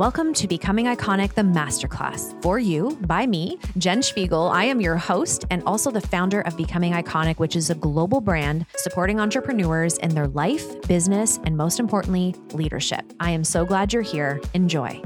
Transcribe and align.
Welcome 0.00 0.32
to 0.32 0.48
Becoming 0.48 0.86
Iconic, 0.86 1.34
the 1.34 1.42
Masterclass. 1.42 2.42
For 2.42 2.58
you, 2.58 2.96
by 3.02 3.26
me, 3.26 3.58
Jen 3.76 4.02
Spiegel. 4.02 4.48
I 4.48 4.64
am 4.64 4.80
your 4.80 4.96
host 4.96 5.44
and 5.50 5.62
also 5.66 5.90
the 5.90 6.00
founder 6.00 6.40
of 6.40 6.56
Becoming 6.56 6.94
Iconic, 6.94 7.38
which 7.38 7.54
is 7.54 7.68
a 7.68 7.74
global 7.74 8.22
brand 8.22 8.64
supporting 8.76 9.20
entrepreneurs 9.20 9.98
in 9.98 10.14
their 10.14 10.26
life, 10.28 10.80
business, 10.88 11.38
and 11.44 11.54
most 11.54 11.78
importantly, 11.78 12.34
leadership. 12.54 13.12
I 13.20 13.32
am 13.32 13.44
so 13.44 13.66
glad 13.66 13.92
you're 13.92 14.00
here. 14.00 14.40
Enjoy. 14.54 15.02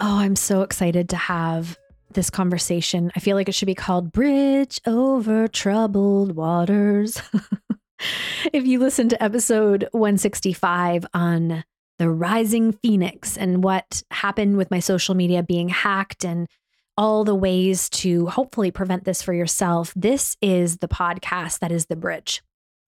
Oh, 0.00 0.18
I'm 0.18 0.36
so 0.36 0.62
excited 0.62 1.08
to 1.08 1.16
have 1.16 1.76
this 2.12 2.30
conversation. 2.30 3.10
I 3.16 3.18
feel 3.18 3.34
like 3.34 3.48
it 3.48 3.56
should 3.56 3.66
be 3.66 3.74
called 3.74 4.12
Bridge 4.12 4.80
Over 4.86 5.48
Troubled 5.48 6.36
Waters. 6.36 7.20
if 8.52 8.64
you 8.64 8.78
listen 8.78 9.08
to 9.08 9.20
episode 9.20 9.88
165 9.90 11.06
on 11.12 11.64
the 11.98 12.10
rising 12.10 12.72
phoenix 12.72 13.36
and 13.36 13.64
what 13.64 14.02
happened 14.10 14.56
with 14.56 14.70
my 14.70 14.80
social 14.80 15.14
media 15.14 15.42
being 15.42 15.68
hacked 15.68 16.24
and 16.24 16.46
all 16.98 17.24
the 17.24 17.34
ways 17.34 17.88
to 17.90 18.26
hopefully 18.26 18.70
prevent 18.70 19.04
this 19.04 19.22
for 19.22 19.34
yourself, 19.34 19.92
this 19.94 20.36
is 20.40 20.78
the 20.78 20.88
podcast 20.88 21.58
that 21.58 21.72
is 21.72 21.86
the 21.86 21.96
bridge. 21.96 22.42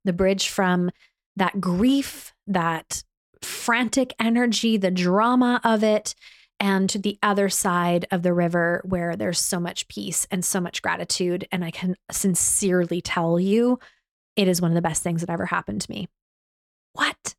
The 0.04 0.12
bridge 0.12 0.48
from 0.48 0.90
that 1.36 1.60
grief, 1.60 2.32
that 2.46 3.02
frantic 3.42 4.14
energy, 4.18 4.76
the 4.76 4.90
drama 4.90 5.60
of 5.62 5.84
it, 5.84 6.14
and 6.60 6.90
to 6.90 6.98
the 6.98 7.18
other 7.22 7.48
side 7.48 8.06
of 8.10 8.22
the 8.22 8.34
river 8.34 8.82
where 8.84 9.14
there's 9.14 9.38
so 9.38 9.60
much 9.60 9.86
peace 9.88 10.27
and 10.30 10.44
so 10.44 10.60
much 10.60 10.82
gratitude. 10.82 11.46
And 11.52 11.64
I 11.64 11.70
can 11.70 11.94
sincerely 12.10 13.00
tell 13.00 13.38
you, 13.38 13.78
it 14.36 14.48
is 14.48 14.60
one 14.60 14.70
of 14.70 14.74
the 14.74 14.82
best 14.82 15.02
things 15.02 15.20
that 15.20 15.30
ever 15.30 15.46
happened 15.46 15.82
to 15.82 15.90
me. 15.90 16.08
What? 16.94 17.36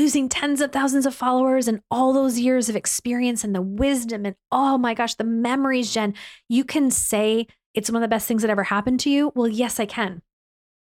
Losing 0.00 0.30
tens 0.30 0.62
of 0.62 0.72
thousands 0.72 1.04
of 1.04 1.14
followers 1.14 1.68
and 1.68 1.82
all 1.90 2.14
those 2.14 2.38
years 2.38 2.70
of 2.70 2.74
experience 2.74 3.44
and 3.44 3.54
the 3.54 3.60
wisdom 3.60 4.24
and 4.24 4.34
oh 4.50 4.78
my 4.78 4.94
gosh, 4.94 5.14
the 5.14 5.24
memories, 5.24 5.92
Jen, 5.92 6.14
you 6.48 6.64
can 6.64 6.90
say 6.90 7.46
it's 7.74 7.90
one 7.90 7.96
of 7.96 8.00
the 8.00 8.08
best 8.08 8.26
things 8.26 8.40
that 8.40 8.50
ever 8.50 8.64
happened 8.64 8.98
to 9.00 9.10
you. 9.10 9.30
Well, 9.34 9.46
yes, 9.46 9.78
I 9.78 9.84
can. 9.84 10.22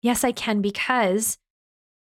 Yes, 0.02 0.23
I 0.23 0.31
can 0.31 0.61
because 0.61 1.38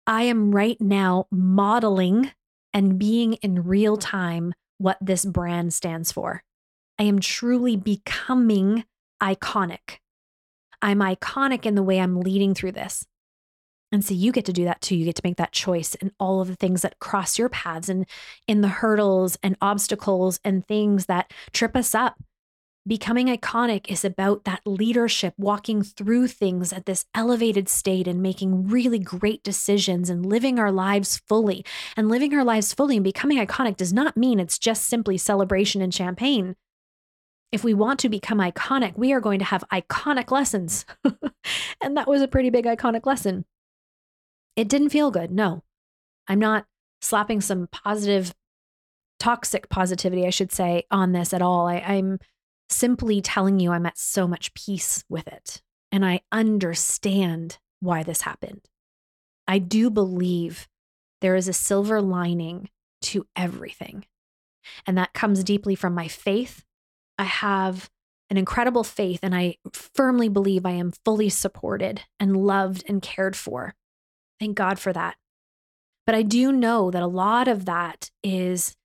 I 0.07 0.23
am 0.23 0.55
right 0.55 0.79
now 0.79 1.27
modeling 1.29 2.31
and 2.73 2.97
being 2.97 3.33
in 3.33 3.63
real 3.63 3.97
time 3.97 4.53
what 4.77 4.97
this 5.01 5.25
brand 5.25 5.73
stands 5.73 6.09
for. 6.09 6.41
I 6.97 7.03
am 7.03 7.19
truly 7.19 7.75
becoming 7.75 8.85
iconic. 9.21 9.97
I'm 10.81 10.99
iconic 10.99 11.65
in 11.65 11.75
the 11.75 11.83
way 11.83 11.99
I'm 11.99 12.21
leading 12.21 12.53
through 12.53 12.71
this. 12.71 13.05
And 13.93 14.03
so 14.03 14.15
you 14.15 14.31
get 14.31 14.45
to 14.45 14.53
do 14.53 14.65
that 14.65 14.81
too. 14.81 14.95
You 14.95 15.05
get 15.05 15.17
to 15.17 15.21
make 15.23 15.37
that 15.37 15.51
choice 15.51 15.93
and 15.93 16.11
all 16.19 16.41
of 16.41 16.47
the 16.47 16.55
things 16.55 16.81
that 16.81 16.97
cross 16.97 17.37
your 17.37 17.47
paths 17.47 17.89
and 17.89 18.07
in 18.47 18.61
the 18.61 18.67
hurdles 18.67 19.37
and 19.43 19.55
obstacles 19.61 20.39
and 20.43 20.67
things 20.67 21.05
that 21.05 21.31
trip 21.51 21.75
us 21.75 21.93
up. 21.93 22.15
Becoming 22.87 23.27
iconic 23.27 23.91
is 23.91 24.03
about 24.03 24.45
that 24.45 24.61
leadership, 24.65 25.35
walking 25.37 25.83
through 25.83 26.27
things 26.27 26.73
at 26.73 26.87
this 26.87 27.05
elevated 27.13 27.69
state 27.69 28.07
and 28.07 28.19
making 28.19 28.67
really 28.67 28.97
great 28.97 29.43
decisions 29.43 30.09
and 30.09 30.25
living 30.25 30.57
our 30.57 30.71
lives 30.71 31.21
fully. 31.27 31.63
And 31.95 32.09
living 32.09 32.33
our 32.33 32.43
lives 32.43 32.73
fully 32.73 32.97
and 32.97 33.03
becoming 33.03 33.37
iconic 33.37 33.77
does 33.77 33.93
not 33.93 34.17
mean 34.17 34.39
it's 34.39 34.57
just 34.57 34.85
simply 34.85 35.19
celebration 35.19 35.83
and 35.83 35.93
champagne. 35.93 36.55
If 37.51 37.63
we 37.63 37.75
want 37.75 37.99
to 37.99 38.09
become 38.09 38.39
iconic, 38.39 38.97
we 38.97 39.13
are 39.13 39.21
going 39.21 39.37
to 39.37 39.45
have 39.45 39.63
iconic 39.71 40.31
lessons. 40.31 40.83
and 41.79 41.95
that 41.95 42.07
was 42.07 42.23
a 42.23 42.27
pretty 42.27 42.49
big 42.49 42.65
iconic 42.65 43.05
lesson. 43.05 43.45
It 44.55 44.69
didn't 44.69 44.89
feel 44.89 45.11
good. 45.11 45.31
No, 45.31 45.63
I'm 46.27 46.39
not 46.39 46.65
slapping 47.01 47.41
some 47.41 47.67
positive, 47.67 48.33
toxic 49.19 49.69
positivity, 49.69 50.25
I 50.25 50.29
should 50.29 50.51
say, 50.51 50.83
on 50.91 51.11
this 51.11 51.33
at 51.33 51.41
all. 51.41 51.67
I, 51.67 51.77
I'm 51.77 52.19
simply 52.69 53.21
telling 53.21 53.59
you 53.59 53.71
I'm 53.71 53.85
at 53.85 53.97
so 53.97 54.27
much 54.27 54.53
peace 54.53 55.03
with 55.09 55.27
it. 55.27 55.61
And 55.91 56.05
I 56.05 56.21
understand 56.31 57.59
why 57.79 58.03
this 58.03 58.21
happened. 58.21 58.61
I 59.47 59.59
do 59.59 59.89
believe 59.89 60.67
there 61.21 61.35
is 61.35 61.47
a 61.47 61.53
silver 61.53 62.01
lining 62.01 62.69
to 63.01 63.27
everything. 63.35 64.05
And 64.87 64.97
that 64.97 65.13
comes 65.13 65.43
deeply 65.43 65.75
from 65.75 65.93
my 65.93 66.07
faith. 66.07 66.63
I 67.17 67.23
have 67.23 67.89
an 68.29 68.37
incredible 68.37 68.83
faith, 68.83 69.19
and 69.21 69.35
I 69.35 69.57
firmly 69.73 70.29
believe 70.29 70.65
I 70.65 70.71
am 70.71 70.93
fully 71.05 71.29
supported 71.29 72.01
and 72.19 72.37
loved 72.37 72.83
and 72.87 73.01
cared 73.01 73.35
for. 73.35 73.75
Thank 74.43 74.57
God 74.57 74.77
for 74.77 74.91
that. 74.91 75.15
But 76.05 76.15
I 76.15 76.21
do 76.21 76.51
know 76.51 76.91
that 76.91 77.01
a 77.01 77.07
lot 77.07 77.47
of 77.47 77.63
that 77.63 78.11
is 78.21 78.75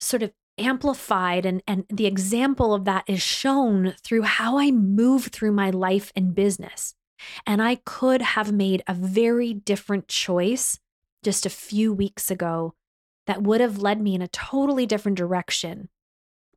sort 0.00 0.22
of 0.22 0.32
amplified 0.58 1.46
and, 1.46 1.62
and 1.66 1.86
the 1.88 2.04
example 2.04 2.74
of 2.74 2.84
that 2.84 3.04
is 3.06 3.22
shown 3.22 3.94
through 4.04 4.20
how 4.20 4.58
I 4.58 4.70
move 4.70 5.28
through 5.28 5.52
my 5.52 5.70
life 5.70 6.12
and 6.14 6.34
business. 6.34 6.94
And 7.46 7.62
I 7.62 7.76
could 7.86 8.20
have 8.20 8.52
made 8.52 8.82
a 8.86 8.92
very 8.92 9.54
different 9.54 10.08
choice 10.08 10.78
just 11.24 11.46
a 11.46 11.50
few 11.50 11.90
weeks 11.94 12.30
ago 12.30 12.74
that 13.26 13.42
would 13.42 13.62
have 13.62 13.78
led 13.78 13.98
me 13.98 14.14
in 14.14 14.20
a 14.20 14.28
totally 14.28 14.84
different 14.84 15.16
direction. 15.16 15.88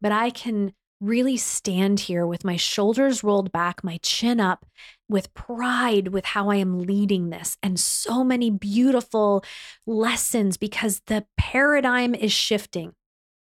But 0.02 0.12
I 0.12 0.30
can 0.30 0.74
really 1.00 1.38
stand 1.38 2.02
here 2.02 2.28
with 2.28 2.44
my 2.44 2.58
shoulders 2.58 3.24
rolled 3.24 3.54
back, 3.54 3.82
my 3.82 3.98
chin 4.02 4.42
up, 4.42 4.66
with 5.08 5.34
pride 5.34 6.10
with 6.10 6.26
how 6.26 6.50
I 6.50 6.56
am 6.56 6.80
leading 6.80 7.30
this, 7.30 7.58
and 7.62 7.80
so 7.80 8.24
many 8.24 8.50
beautiful 8.50 9.44
lessons 9.86 10.58
because 10.58 11.02
the 11.08 11.26
paradigm 11.38 12.16
is 12.16 12.32
shifting. 12.32 12.94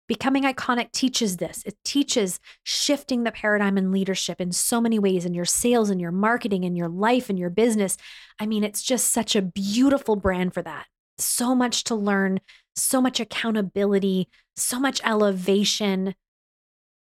Becoming 0.07 0.43
iconic 0.43 0.93
teaches 0.93 1.39
this. 1.39 1.63
It 1.65 1.77
teaches 1.83 2.39
shifting 2.63 3.25
the 3.25 3.33
paradigm 3.33 3.79
in 3.79 3.91
leadership 3.91 4.41
in 4.41 4.53
so 4.53 4.81
many 4.81 4.99
ways 4.99 5.25
in 5.25 5.33
your 5.33 5.47
sales 5.47 5.89
and 5.89 6.01
your 6.01 6.13
marketing 6.13 6.65
and 6.65 6.77
your 6.77 6.89
life 6.89 7.31
and 7.31 7.39
your 7.39 7.49
business. 7.49 7.97
I 8.39 8.45
mean, 8.45 8.65
it's 8.65 8.83
just 8.83 9.09
such 9.09 9.35
a 9.35 9.41
beautiful 9.41 10.17
brand 10.17 10.53
for 10.53 10.61
that. 10.63 10.87
So 11.17 11.55
much 11.55 11.85
to 11.85 11.95
learn, 11.95 12.41
so 12.77 13.01
much 13.01 13.19
accountability, 13.19 14.29
so 14.57 14.79
much 14.79 15.01
elevation, 15.05 16.15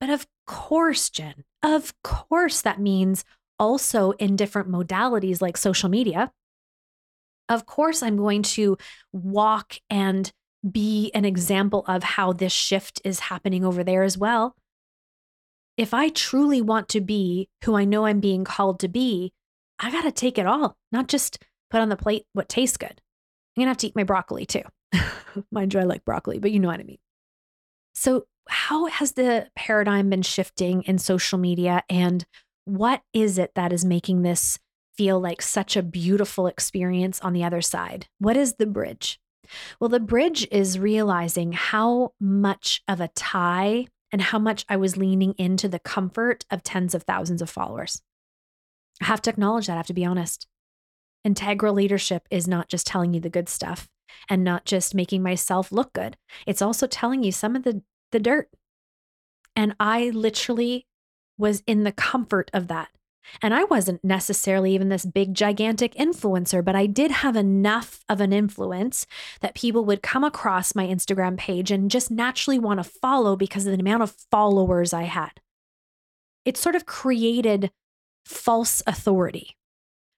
but 0.03 0.11
of 0.11 0.27
course, 0.49 1.11
Jen, 1.11 1.45
of 1.63 1.95
course, 2.03 2.61
that 2.63 2.81
means 2.81 3.25
also 3.63 4.11
in 4.13 4.35
different 4.35 4.69
modalities 4.69 5.41
like 5.41 5.57
social 5.57 5.89
media. 5.89 6.33
Of 7.49 7.65
course, 7.65 8.03
I'm 8.03 8.17
going 8.17 8.43
to 8.43 8.77
walk 9.13 9.77
and 9.89 10.33
be 10.69 11.13
an 11.15 11.25
example 11.25 11.85
of 11.87 12.03
how 12.03 12.33
this 12.33 12.53
shift 12.53 13.01
is 13.05 13.21
happening 13.21 13.65
over 13.65 13.85
there 13.85 14.03
as 14.03 14.19
well. 14.19 14.57
If 15.77 15.95
I 15.95 16.09
truly 16.09 16.61
want 16.61 16.89
to 16.89 17.01
be 17.01 17.49
who 17.65 17.77
I 17.77 17.85
know 17.85 18.05
I'm 18.05 18.19
being 18.19 18.43
called 18.43 18.81
to 18.81 18.89
be, 18.89 19.33
I 19.79 19.93
got 19.93 20.03
to 20.03 20.13
take 20.13 20.39
it 20.39 20.47
all, 20.47 20.77
not 20.91 21.07
just 21.07 21.39
put 21.71 21.81
on 21.81 21.89
the 21.89 21.97
plate 21.97 22.25
what 22.33 22.49
tastes 22.49 22.77
good. 22.77 23.01
I'm 23.57 23.61
going 23.61 23.67
to 23.67 23.71
have 23.71 23.77
to 23.79 23.87
eat 23.87 23.97
my 23.97 24.03
broccoli 24.03 24.45
too. 24.45 24.63
Mind 25.53 25.73
you, 25.73 25.79
I 25.79 25.85
like 25.85 26.05
broccoli, 26.05 26.41
but 26.41 26.51
you 26.51 26.59
know 26.59 26.69
what 26.69 26.81
I 26.81 26.85
mean. 26.85 26.99
So 27.95 28.27
how 28.49 28.87
has 28.87 29.13
the 29.13 29.49
paradigm 29.55 30.11
been 30.11 30.23
shifting 30.23 30.83
in 30.83 30.99
social 30.99 31.39
media 31.39 31.85
and 31.89 32.25
what 32.65 33.03
is 33.13 33.39
it 33.39 33.55
that 33.55 33.73
is 33.73 33.85
making 33.85 34.23
this 34.23 34.59
feel 34.97 35.21
like 35.21 35.43
such 35.43 35.77
a 35.77 35.83
beautiful 35.83 36.47
experience 36.47 37.21
on 37.21 37.33
the 37.33 37.45
other 37.45 37.61
side? 37.61 38.07
What 38.19 38.37
is 38.37 38.55
the 38.55 38.67
bridge? 38.67 39.19
Well, 39.81 39.91
the 39.91 40.01
bridge 40.01 40.47
is 40.51 40.79
realizing 40.79 41.53
how 41.53 42.13
much 42.21 42.83
of 42.89 43.01
a 43.01 43.09
tie 43.09 43.87
and 44.13 44.23
how 44.23 44.39
much 44.39 44.65
I 44.69 44.77
was 44.77 44.97
leaning 44.97 45.35
into 45.39 45.69
the 45.69 45.79
comfort 45.79 46.45
of 46.51 46.63
tens 46.63 46.95
of 46.95 47.03
thousands 47.03 47.43
of 47.43 47.51
followers. 47.51 48.03
I 49.01 49.07
have 49.07 49.23
to 49.23 49.31
acknowledge 49.31 49.67
that. 49.67 49.75
I 49.75 49.77
have 49.77 49.87
to 49.87 49.95
be 49.95 50.05
honest. 50.05 50.47
Integral 51.25 51.75
leadership 51.75 52.27
is 52.31 52.47
not 52.47 52.69
just 52.69 52.87
telling 52.87 53.15
you 53.15 53.21
the 53.21 53.31
good 53.31 53.49
stuff 53.49 53.89
and 54.29 54.45
not 54.45 54.65
just 54.65 54.95
making 54.95 55.23
myself 55.23 55.73
look 55.73 55.93
good. 55.93 56.17
It's 56.47 56.63
also 56.63 56.87
telling 56.87 57.23
you 57.23 57.33
some 57.33 57.57
of 57.57 57.63
the 57.63 57.83
the 58.11 58.21
dirt. 58.21 58.51
And 59.57 59.75
I 59.81 60.11
literally 60.11 60.87
was 61.39 61.63
in 61.67 61.85
the 61.85 61.93
comfort 61.93 62.51
of 62.53 62.69
that. 62.69 62.89
And 63.41 63.55
I 63.55 63.65
wasn't 63.65 64.05
necessarily 64.05 64.75
even 64.75 64.89
this 64.89 65.07
big, 65.07 65.35
gigantic 65.35 65.95
influencer, 65.95 66.65
but 66.65 66.75
I 66.75 66.87
did 66.87 67.11
have 67.11 67.37
enough 67.37 68.05
of 68.09 68.21
an 68.21 68.33
influence 68.33 69.07
that 69.41 69.55
people 69.55 69.85
would 69.85 70.03
come 70.03 70.25
across 70.25 70.75
my 70.75 70.87
Instagram 70.87 71.37
page 71.37 71.71
and 71.71 71.91
just 71.91 72.11
naturally 72.11 72.59
want 72.59 72.83
to 72.83 72.85
follow 72.85 73.37
because 73.37 73.67
of 73.67 73.73
the 73.73 73.81
amount 73.81 74.03
of 74.03 74.17
followers 74.31 74.93
I 74.93 75.05
had. 75.05 75.41
It 76.45 76.57
sort 76.57 76.75
of 76.75 76.87
created 76.87 77.71
false 78.27 78.83
authority, 78.87 79.57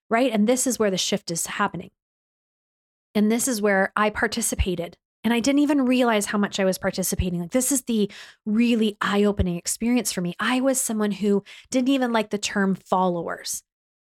right? 0.08 0.32
And 0.32 0.48
this 0.48 0.66
is 0.66 0.78
where 0.78 0.90
the 0.90 0.98
shift 0.98 1.30
is 1.30 1.46
happening. 1.46 1.90
And 3.14 3.30
this 3.30 3.46
is 3.46 3.62
where 3.62 3.92
I 3.94 4.10
participated 4.10 4.96
and 5.24 5.32
I 5.32 5.40
didn't 5.40 5.60
even 5.60 5.86
realize 5.86 6.26
how 6.26 6.38
much 6.38 6.60
I 6.60 6.64
was 6.64 6.78
participating. 6.78 7.40
Like, 7.40 7.50
this 7.50 7.72
is 7.72 7.82
the 7.82 8.10
really 8.44 8.98
eye 9.00 9.24
opening 9.24 9.56
experience 9.56 10.12
for 10.12 10.20
me. 10.20 10.34
I 10.38 10.60
was 10.60 10.78
someone 10.80 11.12
who 11.12 11.42
didn't 11.70 11.88
even 11.88 12.12
like 12.12 12.30
the 12.30 12.38
term 12.38 12.74
followers. 12.74 13.62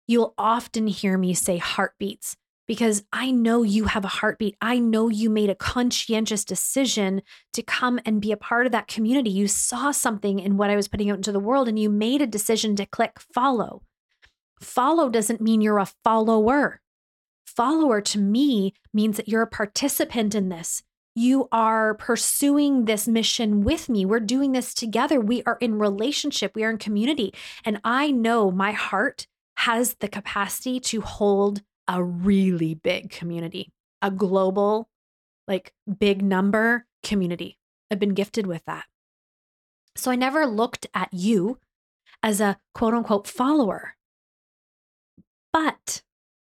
You'll 0.08 0.34
often 0.37 0.88
hear 0.88 1.16
me 1.16 1.32
say 1.32 1.56
heartbeats 1.56 2.37
because 2.66 3.05
I 3.12 3.31
know 3.31 3.62
you 3.62 3.84
have 3.84 4.05
a 4.05 4.08
heartbeat. 4.08 4.56
I 4.61 4.78
know 4.78 5.08
you 5.08 5.31
made 5.31 5.50
a 5.50 5.55
conscientious 5.55 6.44
decision 6.44 7.22
to 7.52 7.62
come 7.62 8.00
and 8.05 8.20
be 8.20 8.32
a 8.32 8.37
part 8.37 8.67
of 8.67 8.72
that 8.72 8.88
community. 8.88 9.31
You 9.31 9.49
saw 9.49 9.93
something 9.93 10.40
in 10.40 10.56
what 10.56 10.70
I 10.70 10.76
was 10.76 10.88
putting 10.88 11.10
out 11.10 11.17
into 11.17 11.32
the 11.32 11.40
world 11.40 11.69
and 11.69 11.78
you 11.78 11.90
made 11.90 12.22
a 12.22 12.26
decision 12.26 12.75
to 12.76 12.87
click 12.87 13.20
follow. 13.20 13.82
Follow 14.60 15.08
doesn't 15.10 15.40
mean 15.40 15.60
you're 15.60 15.78
a 15.78 15.93
follower. 16.02 16.81
Follower 17.46 18.00
to 18.00 18.19
me 18.19 18.75
means 18.93 19.17
that 19.17 19.28
you're 19.28 19.43
a 19.43 19.46
participant 19.46 20.34
in 20.34 20.49
this. 20.49 20.82
You 21.14 21.49
are 21.52 21.94
pursuing 21.94 22.87
this 22.87 23.06
mission 23.06 23.62
with 23.62 23.88
me. 23.88 24.05
We're 24.05 24.20
doing 24.20 24.52
this 24.52 24.75
together. 24.75 25.20
We 25.20 25.43
are 25.44 25.58
in 25.61 25.78
relationship, 25.78 26.55
we 26.55 26.64
are 26.64 26.70
in 26.70 26.78
community. 26.78 27.32
And 27.64 27.81
I 27.84 28.11
know 28.11 28.50
my 28.50 28.72
heart 28.72 29.26
has 29.58 29.94
the 30.00 30.08
capacity 30.08 30.81
to 30.81 31.00
hold 31.00 31.62
a 31.87 32.02
really 32.02 32.75
big 32.75 33.11
community, 33.11 33.72
a 34.02 34.11
global, 34.11 34.88
like 35.46 35.72
big 35.99 36.22
number 36.22 36.87
community. 37.02 37.58
I've 37.90 38.00
been 38.00 38.14
gifted 38.14 38.46
with 38.46 38.64
that. 38.67 38.84
So 39.96 40.10
I 40.10 40.17
never 40.17 40.46
looked 40.46 40.87
at 40.94 41.10
you 41.12 41.58
as 42.22 42.40
a 42.40 42.58
quote 42.75 42.94
unquote 42.94 43.28
follower. 43.28 43.94
But 45.52 46.02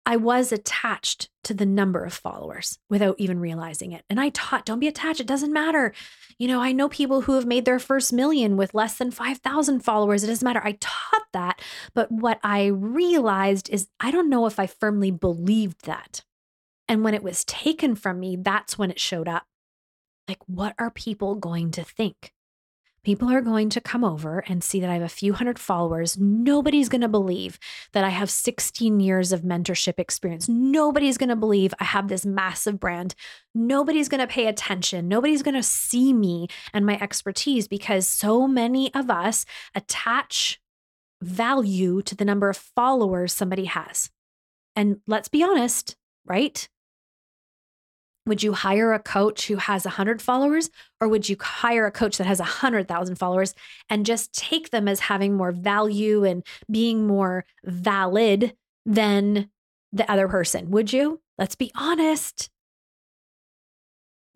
I 0.07 0.17
was 0.17 0.51
attached 0.51 1.29
to 1.45 1.55
the 1.55 1.67
number 1.67 2.05
of 2.05 2.13
followers 2.13 2.79
without 2.89 3.17
even 3.19 3.39
realizing 3.39 3.93
it. 3.93 4.05
And 4.09 4.21
I 4.21 4.31
taught, 4.31 4.65
don't 4.65 4.81
be 4.81 4.89
attached. 4.89 5.21
It 5.21 5.27
doesn't 5.27 5.53
matter. 5.53 5.93
You 6.39 6.49
know, 6.49 6.61
I 6.61 6.73
know 6.73 6.89
people 6.89 7.23
who 7.23 7.35
have 7.35 7.47
made 7.47 7.65
their 7.65 7.79
first 7.79 8.13
million 8.13 8.57
with 8.57 8.75
less 8.75 8.97
than 8.97 9.11
5,000 9.11 9.81
followers. 9.81 10.25
It 10.25 10.29
doesn't 10.29 10.45
matter. 10.45 10.63
I 10.65 10.79
taught 10.81 11.27
that. 11.33 11.61
But 11.95 12.11
what 12.11 12.41
I 12.43 12.67
realized 12.67 13.69
is 13.71 13.89
I 14.01 14.11
don't 14.11 14.31
know 14.31 14.47
if 14.47 14.59
I 14.59 14.67
firmly 14.67 15.11
believed 15.11 15.85
that. 15.85 16.25
And 16.89 17.05
when 17.05 17.15
it 17.15 17.23
was 17.23 17.45
taken 17.45 17.95
from 17.95 18.19
me, 18.19 18.37
that's 18.37 18.77
when 18.79 18.91
it 18.91 18.99
showed 18.99 19.29
up. 19.29 19.47
Like, 20.27 20.39
what 20.47 20.75
are 20.79 20.91
people 20.91 21.35
going 21.35 21.71
to 21.73 21.85
think? 21.85 22.33
People 23.03 23.31
are 23.31 23.41
going 23.41 23.71
to 23.71 23.81
come 23.81 24.05
over 24.05 24.45
and 24.47 24.63
see 24.63 24.81
that 24.81 24.91
I 24.91 24.95
have 24.95 25.03
a 25.03 25.09
few 25.09 25.33
hundred 25.33 25.59
followers. 25.59 26.19
Nobody's 26.19 26.89
going 26.89 27.01
to 27.01 27.09
believe 27.09 27.59
that 27.93 28.05
I 28.05 28.11
have 28.11 28.31
16 28.31 29.01
years 29.01 29.33
of 29.33 29.41
mentorship 29.41 29.99
experience. 29.99 30.49
Nobody's 30.49 31.17
going 31.17 31.31
to 31.31 31.37
believe 31.37 31.73
I 31.81 31.85
have 31.85 32.09
this 32.09 32.27
massive 32.27 32.79
brand. 32.79 33.15
Nobody's 33.55 34.09
going 34.09 34.21
to 34.21 34.27
pay 34.27 34.47
attention. 34.47 35.09
Nobody's 35.09 35.43
going 35.43 35.55
to 35.55 35.63
see 35.63 36.13
me 36.13 36.49
and 36.75 36.85
my 36.85 36.99
expertise 37.01 37.67
because 37.67 38.07
so 38.07 38.47
many 38.47 38.93
of 38.95 39.11
us 39.11 39.47
attach 39.75 40.61
value 41.23 42.03
to 42.03 42.15
the 42.15 42.25
number 42.25 42.49
of 42.49 42.57
followers 42.57 43.33
somebody 43.33 43.65
has. 43.65 44.11
And 44.77 45.01
let's 45.07 45.29
be 45.29 45.43
honest, 45.43 45.97
right? 46.27 46.69
Would 48.31 48.45
you 48.45 48.53
hire 48.53 48.93
a 48.93 49.01
coach 49.01 49.49
who 49.49 49.57
has 49.57 49.85
100 49.85 50.23
followers, 50.23 50.71
or 51.01 51.09
would 51.09 51.29
you 51.29 51.37
hire 51.41 51.87
a 51.87 51.91
coach 51.91 52.17
that 52.19 52.29
has 52.29 52.39
100,000 52.39 53.17
followers 53.17 53.57
and 53.89 54.07
just 54.07 54.33
take 54.33 54.71
them 54.71 54.87
as 54.87 55.01
having 55.01 55.35
more 55.35 55.51
value 55.51 56.23
and 56.23 56.47
being 56.71 57.09
more 57.09 57.45
valid 57.65 58.55
than 58.87 59.51
the 59.93 60.09
other 60.09 60.29
person? 60.29 60.71
Would 60.71 60.93
you? 60.93 61.21
Let's 61.39 61.57
be 61.57 61.73
honest. 61.75 62.51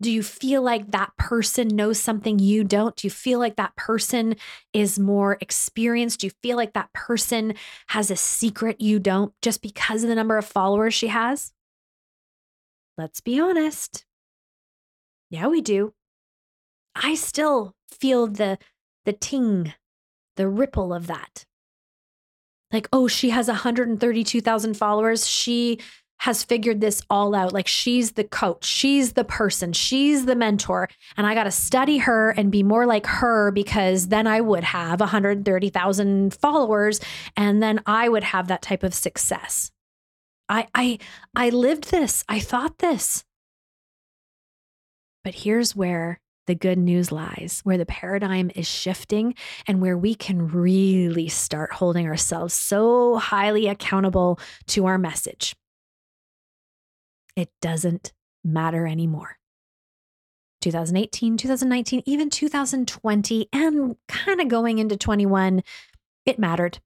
Do 0.01 0.11
you 0.11 0.23
feel 0.23 0.61
like 0.61 0.91
that 0.91 1.15
person 1.17 1.69
knows 1.69 1.97
something 1.97 2.37
you 2.37 2.65
don't? 2.65 2.97
Do 2.97 3.07
you 3.07 3.11
feel 3.11 3.39
like 3.39 3.55
that 3.55 3.77
person 3.77 4.35
is 4.73 4.99
more 4.99 5.37
experienced? 5.39 6.19
Do 6.19 6.27
you 6.27 6.31
feel 6.43 6.57
like 6.57 6.73
that 6.73 6.91
person 6.91 7.53
has 7.87 8.11
a 8.11 8.17
secret 8.17 8.81
you 8.81 8.99
don't 8.99 9.31
just 9.41 9.61
because 9.61 10.03
of 10.03 10.09
the 10.09 10.15
number 10.15 10.37
of 10.37 10.43
followers 10.43 10.93
she 10.93 11.07
has? 11.07 11.53
Let's 12.97 13.21
be 13.21 13.39
honest. 13.39 14.05
Yeah, 15.29 15.47
we 15.47 15.61
do. 15.61 15.93
I 16.95 17.15
still 17.15 17.75
feel 17.89 18.27
the 18.27 18.57
the 19.05 19.13
ting, 19.13 19.73
the 20.35 20.47
ripple 20.47 20.93
of 20.93 21.07
that. 21.07 21.45
Like, 22.71 22.87
oh, 22.91 23.07
she 23.07 23.29
has 23.29 23.47
132,000 23.47 24.73
followers. 24.75 25.27
She 25.27 25.79
has 26.19 26.43
figured 26.43 26.81
this 26.81 27.01
all 27.09 27.35
out. 27.35 27.53
Like, 27.53 27.67
she's 27.67 28.13
the 28.13 28.23
coach, 28.23 28.65
she's 28.65 29.13
the 29.13 29.23
person, 29.23 29.73
she's 29.73 30.25
the 30.25 30.35
mentor. 30.35 30.89
And 31.17 31.27
I 31.27 31.35
got 31.35 31.43
to 31.43 31.51
study 31.51 31.99
her 31.99 32.31
and 32.31 32.51
be 32.51 32.63
more 32.63 32.85
like 32.85 33.05
her 33.05 33.51
because 33.51 34.07
then 34.07 34.25
I 34.25 34.41
would 34.41 34.63
have 34.63 34.99
130,000 35.01 36.33
followers 36.33 36.99
and 37.37 37.61
then 37.61 37.81
I 37.85 38.09
would 38.09 38.23
have 38.23 38.47
that 38.47 38.61
type 38.61 38.83
of 38.83 38.93
success. 38.93 39.71
I 40.49 40.67
I 40.73 40.99
I 41.35 41.49
lived 41.49 41.91
this. 41.91 42.23
I 42.27 42.39
thought 42.39 42.79
this. 42.79 43.23
But 45.23 45.35
here's 45.35 45.75
where 45.75 46.19
the 46.47 46.55
good 46.55 46.77
news 46.77 47.11
lies, 47.11 47.61
where 47.63 47.77
the 47.77 47.85
paradigm 47.85 48.51
is 48.55 48.67
shifting 48.67 49.33
and 49.67 49.81
where 49.81 49.97
we 49.97 50.13
can 50.13 50.47
really 50.47 51.27
start 51.27 51.73
holding 51.73 52.07
ourselves 52.07 52.53
so 52.53 53.17
highly 53.17 53.67
accountable 53.67 54.39
to 54.67 54.85
our 54.85 54.99
message. 54.99 55.55
It 57.35 57.49
doesn't 57.61 58.13
matter 58.43 58.85
anymore. 58.87 59.37
2018, 60.61 61.37
2019, 61.37 62.03
even 62.05 62.29
2020, 62.29 63.49
and 63.53 63.95
kind 64.07 64.41
of 64.41 64.47
going 64.47 64.79
into 64.79 64.97
21, 64.97 65.63
it 66.25 66.39
mattered 66.39 66.79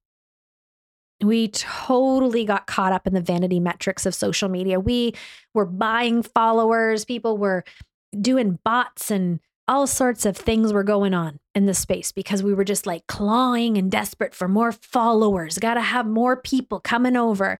we 1.27 1.49
totally 1.49 2.45
got 2.45 2.67
caught 2.67 2.93
up 2.93 3.05
in 3.05 3.13
the 3.13 3.21
vanity 3.21 3.59
metrics 3.59 4.05
of 4.05 4.15
social 4.15 4.49
media. 4.49 4.79
We 4.79 5.13
were 5.53 5.65
buying 5.65 6.23
followers, 6.23 7.05
people 7.05 7.37
were 7.37 7.63
doing 8.19 8.59
bots 8.63 9.11
and 9.11 9.39
all 9.67 9.85
sorts 9.85 10.25
of 10.25 10.35
things 10.35 10.73
were 10.73 10.83
going 10.83 11.13
on 11.13 11.39
in 11.53 11.67
the 11.67 11.75
space 11.75 12.11
because 12.11 12.41
we 12.41 12.55
were 12.55 12.63
just 12.63 12.87
like 12.87 13.05
clawing 13.07 13.77
and 13.77 13.91
desperate 13.91 14.33
for 14.33 14.47
more 14.47 14.71
followers, 14.71 15.59
got 15.59 15.75
to 15.75 15.81
have 15.81 16.07
more 16.07 16.35
people 16.35 16.79
coming 16.79 17.15
over. 17.15 17.59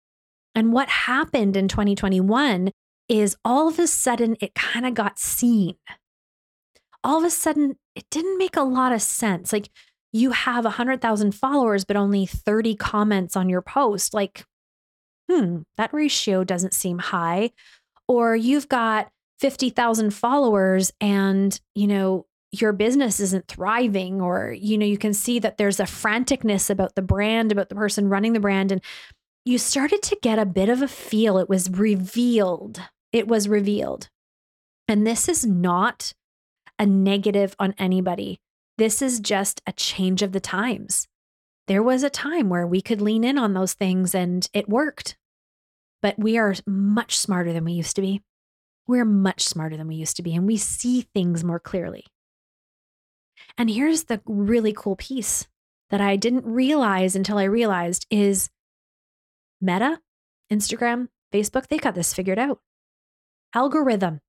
And 0.55 0.73
what 0.73 0.89
happened 0.89 1.55
in 1.55 1.67
2021 1.67 2.71
is 3.07 3.35
all 3.45 3.67
of 3.67 3.77
a 3.77 3.85
sudden 3.85 4.37
it 4.41 4.55
kind 4.55 4.87
of 4.87 4.95
got 4.95 5.19
seen. 5.19 5.75
All 7.03 7.19
of 7.19 7.23
a 7.23 7.29
sudden, 7.29 7.77
it 7.95 8.05
didn't 8.09 8.37
make 8.37 8.57
a 8.57 8.61
lot 8.61 8.91
of 8.91 9.01
sense. 9.01 9.53
Like 9.53 9.69
you 10.11 10.31
have 10.31 10.63
100,000 10.63 11.33
followers, 11.33 11.85
but 11.85 11.95
only 11.95 12.25
30 12.25 12.75
comments 12.75 13.35
on 13.35 13.49
your 13.49 13.61
post. 13.61 14.13
Like, 14.13 14.43
hmm, 15.29 15.59
that 15.77 15.93
ratio 15.93 16.43
doesn't 16.43 16.73
seem 16.73 16.99
high. 16.99 17.51
Or 18.07 18.35
you've 18.35 18.67
got 18.67 19.11
50,000 19.39 20.11
followers 20.11 20.91
and, 20.99 21.59
you 21.75 21.87
know, 21.87 22.25
your 22.51 22.73
business 22.73 23.19
isn't 23.19 23.47
thriving, 23.47 24.21
or, 24.21 24.55
you 24.59 24.77
know, 24.77 24.85
you 24.85 24.97
can 24.97 25.13
see 25.13 25.37
that 25.37 25.57
there's 25.57 25.79
a 25.79 25.83
franticness 25.83 26.71
about 26.71 26.95
the 26.95 27.01
brand, 27.03 27.51
about 27.51 27.69
the 27.69 27.75
person 27.75 28.09
running 28.09 28.33
the 28.33 28.39
brand. 28.39 28.71
And 28.71 28.81
you 29.45 29.59
started 29.59 30.01
to 30.03 30.17
get 30.23 30.39
a 30.39 30.47
bit 30.47 30.67
of 30.67 30.81
a 30.81 30.87
feel. 30.87 31.37
It 31.37 31.47
was 31.47 31.69
revealed. 31.69 32.81
It 33.13 33.27
was 33.27 33.47
revealed. 33.47 34.09
And 34.87 35.05
this 35.05 35.29
is 35.29 35.45
not 35.45 36.13
a 36.79 36.87
negative 36.87 37.55
on 37.59 37.75
anybody. 37.77 38.39
This 38.79 39.01
is 39.01 39.19
just 39.19 39.61
a 39.67 39.73
change 39.73 40.21
of 40.21 40.31
the 40.31 40.39
times. 40.39 41.05
There 41.67 41.83
was 41.83 42.01
a 42.01 42.09
time 42.09 42.47
where 42.47 42.65
we 42.65 42.81
could 42.81 43.01
lean 43.01 43.25
in 43.25 43.37
on 43.37 43.53
those 43.53 43.73
things 43.73 44.15
and 44.15 44.47
it 44.53 44.69
worked. 44.69 45.17
But 46.01 46.17
we 46.17 46.37
are 46.37 46.55
much 46.65 47.17
smarter 47.17 47.51
than 47.51 47.65
we 47.65 47.73
used 47.73 47.97
to 47.97 48.01
be. 48.01 48.23
We're 48.87 49.03
much 49.03 49.41
smarter 49.41 49.75
than 49.75 49.89
we 49.89 49.95
used 49.95 50.15
to 50.15 50.23
be, 50.23 50.33
and 50.33 50.47
we 50.47 50.55
see 50.55 51.01
things 51.01 51.43
more 51.43 51.59
clearly. 51.59 52.05
And 53.57 53.69
here's 53.69 54.05
the 54.05 54.21
really 54.25 54.71
cool 54.71 54.95
piece 54.95 55.49
that 55.89 55.99
I 55.99 56.15
didn't 56.15 56.45
realize 56.45 57.17
until 57.17 57.37
I 57.37 57.43
realized 57.43 58.07
is 58.09 58.49
Meta, 59.59 59.99
Instagram, 60.49 61.09
Facebook, 61.33 61.67
they 61.67 61.79
got 61.79 61.95
this 61.95 62.13
figured 62.13 62.39
out. 62.39 62.61
Algorithm. 63.53 64.21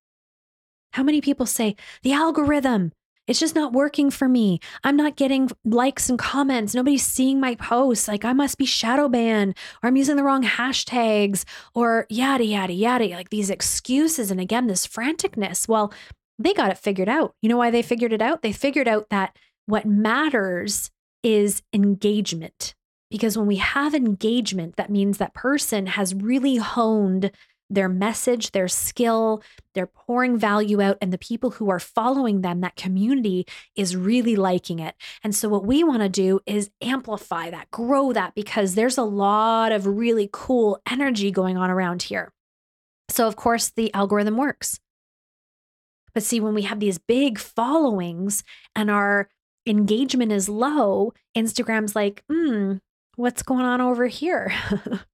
How 0.94 1.04
many 1.04 1.20
people 1.20 1.46
say 1.46 1.76
the 2.02 2.14
algorithm? 2.14 2.90
It's 3.30 3.38
just 3.38 3.54
not 3.54 3.72
working 3.72 4.10
for 4.10 4.28
me. 4.28 4.58
I'm 4.82 4.96
not 4.96 5.14
getting 5.14 5.48
likes 5.64 6.10
and 6.10 6.18
comments. 6.18 6.74
Nobody's 6.74 7.06
seeing 7.06 7.38
my 7.38 7.54
posts. 7.54 8.08
Like 8.08 8.24
I 8.24 8.32
must 8.32 8.58
be 8.58 8.66
shadow 8.66 9.08
banned 9.08 9.56
or 9.80 9.86
I'm 9.86 9.96
using 9.96 10.16
the 10.16 10.24
wrong 10.24 10.42
hashtags 10.42 11.44
or 11.72 12.06
yada, 12.08 12.42
yada, 12.42 12.72
yada. 12.72 13.06
Like 13.10 13.30
these 13.30 13.48
excuses. 13.48 14.32
And 14.32 14.40
again, 14.40 14.66
this 14.66 14.84
franticness. 14.84 15.68
Well, 15.68 15.92
they 16.40 16.52
got 16.52 16.72
it 16.72 16.78
figured 16.78 17.08
out. 17.08 17.36
You 17.40 17.48
know 17.48 17.56
why 17.56 17.70
they 17.70 17.82
figured 17.82 18.12
it 18.12 18.20
out? 18.20 18.42
They 18.42 18.50
figured 18.50 18.88
out 18.88 19.10
that 19.10 19.36
what 19.66 19.86
matters 19.86 20.90
is 21.22 21.62
engagement. 21.72 22.74
Because 23.12 23.38
when 23.38 23.46
we 23.46 23.56
have 23.56 23.94
engagement, 23.94 24.74
that 24.74 24.90
means 24.90 25.18
that 25.18 25.34
person 25.34 25.86
has 25.86 26.16
really 26.16 26.56
honed 26.56 27.30
their 27.70 27.88
message, 27.88 28.50
their 28.50 28.68
skill, 28.68 29.42
they're 29.74 29.86
pouring 29.86 30.36
value 30.36 30.82
out, 30.82 30.98
and 31.00 31.12
the 31.12 31.18
people 31.18 31.52
who 31.52 31.70
are 31.70 31.78
following 31.78 32.40
them, 32.40 32.60
that 32.60 32.76
community 32.76 33.46
is 33.76 33.96
really 33.96 34.36
liking 34.36 34.80
it. 34.80 34.96
And 35.22 35.34
so, 35.34 35.48
what 35.48 35.64
we 35.64 35.84
want 35.84 36.02
to 36.02 36.08
do 36.08 36.40
is 36.44 36.70
amplify 36.82 37.50
that, 37.50 37.70
grow 37.70 38.12
that, 38.12 38.34
because 38.34 38.74
there's 38.74 38.98
a 38.98 39.02
lot 39.02 39.72
of 39.72 39.86
really 39.86 40.28
cool 40.32 40.80
energy 40.90 41.30
going 41.30 41.56
on 41.56 41.70
around 41.70 42.02
here. 42.02 42.32
So, 43.08 43.26
of 43.26 43.36
course, 43.36 43.70
the 43.70 43.94
algorithm 43.94 44.36
works. 44.36 44.80
But 46.12 46.24
see, 46.24 46.40
when 46.40 46.54
we 46.54 46.62
have 46.62 46.80
these 46.80 46.98
big 46.98 47.38
followings 47.38 48.42
and 48.74 48.90
our 48.90 49.28
engagement 49.66 50.32
is 50.32 50.48
low, 50.48 51.12
Instagram's 51.36 51.94
like, 51.94 52.24
hmm, 52.28 52.74
what's 53.16 53.42
going 53.42 53.64
on 53.64 53.80
over 53.80 54.06
here? 54.06 54.52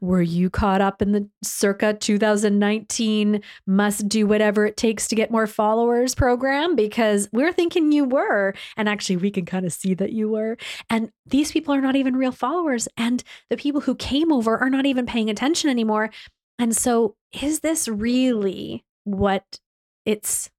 Were 0.00 0.22
you 0.22 0.50
caught 0.50 0.80
up 0.80 1.02
in 1.02 1.12
the 1.12 1.28
circa 1.42 1.94
2019 1.94 3.42
must 3.66 4.08
do 4.08 4.26
whatever 4.26 4.66
it 4.66 4.76
takes 4.76 5.08
to 5.08 5.14
get 5.14 5.30
more 5.30 5.46
followers 5.46 6.14
program? 6.14 6.74
Because 6.74 7.28
we're 7.32 7.52
thinking 7.52 7.92
you 7.92 8.04
were. 8.04 8.54
And 8.76 8.88
actually, 8.88 9.16
we 9.16 9.30
can 9.30 9.44
kind 9.44 9.66
of 9.66 9.72
see 9.72 9.94
that 9.94 10.12
you 10.12 10.28
were. 10.28 10.56
And 10.88 11.10
these 11.26 11.52
people 11.52 11.74
are 11.74 11.80
not 11.80 11.96
even 11.96 12.16
real 12.16 12.32
followers. 12.32 12.88
And 12.96 13.22
the 13.50 13.56
people 13.56 13.82
who 13.82 13.94
came 13.94 14.32
over 14.32 14.56
are 14.58 14.70
not 14.70 14.86
even 14.86 15.06
paying 15.06 15.30
attention 15.30 15.68
anymore. 15.68 16.10
And 16.58 16.76
so, 16.76 17.16
is 17.40 17.60
this 17.60 17.88
really 17.88 18.84
what 19.04 19.58
it's 20.04 20.50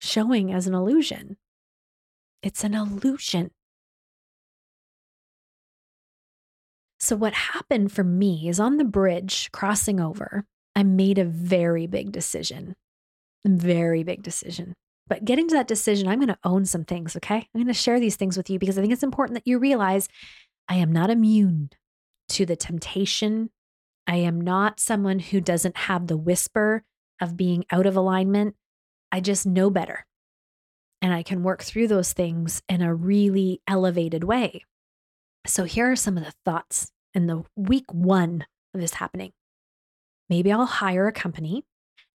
showing 0.00 0.52
as 0.52 0.66
an 0.66 0.74
illusion? 0.74 1.36
It's 2.42 2.64
an 2.64 2.74
illusion. 2.74 3.50
So, 7.08 7.16
what 7.16 7.32
happened 7.32 7.90
for 7.90 8.04
me 8.04 8.50
is 8.50 8.60
on 8.60 8.76
the 8.76 8.84
bridge 8.84 9.48
crossing 9.50 9.98
over, 9.98 10.44
I 10.76 10.82
made 10.82 11.16
a 11.16 11.24
very 11.24 11.86
big 11.86 12.12
decision. 12.12 12.76
Very 13.46 14.02
big 14.02 14.22
decision. 14.22 14.74
But 15.06 15.24
getting 15.24 15.48
to 15.48 15.54
that 15.54 15.68
decision, 15.68 16.06
I'm 16.06 16.18
going 16.18 16.28
to 16.28 16.38
own 16.44 16.66
some 16.66 16.84
things, 16.84 17.16
okay? 17.16 17.36
I'm 17.36 17.62
going 17.62 17.66
to 17.66 17.72
share 17.72 17.98
these 17.98 18.16
things 18.16 18.36
with 18.36 18.50
you 18.50 18.58
because 18.58 18.76
I 18.76 18.82
think 18.82 18.92
it's 18.92 19.02
important 19.02 19.36
that 19.36 19.46
you 19.46 19.58
realize 19.58 20.06
I 20.68 20.74
am 20.74 20.92
not 20.92 21.08
immune 21.08 21.70
to 22.28 22.44
the 22.44 22.56
temptation. 22.56 23.48
I 24.06 24.16
am 24.16 24.38
not 24.38 24.78
someone 24.78 25.18
who 25.18 25.40
doesn't 25.40 25.78
have 25.78 26.08
the 26.08 26.18
whisper 26.18 26.84
of 27.22 27.38
being 27.38 27.64
out 27.72 27.86
of 27.86 27.96
alignment. 27.96 28.54
I 29.10 29.20
just 29.20 29.46
know 29.46 29.70
better. 29.70 30.04
And 31.00 31.14
I 31.14 31.22
can 31.22 31.42
work 31.42 31.62
through 31.62 31.88
those 31.88 32.12
things 32.12 32.62
in 32.68 32.82
a 32.82 32.94
really 32.94 33.62
elevated 33.66 34.24
way. 34.24 34.66
So 35.46 35.64
here 35.64 35.90
are 35.90 35.96
some 35.96 36.18
of 36.18 36.24
the 36.26 36.34
thoughts 36.44 36.92
in 37.14 37.26
the 37.26 37.44
week 37.56 37.86
one 37.92 38.46
of 38.74 38.80
this 38.80 38.94
happening. 38.94 39.32
Maybe 40.28 40.52
I'll 40.52 40.66
hire 40.66 41.06
a 41.06 41.12
company 41.12 41.64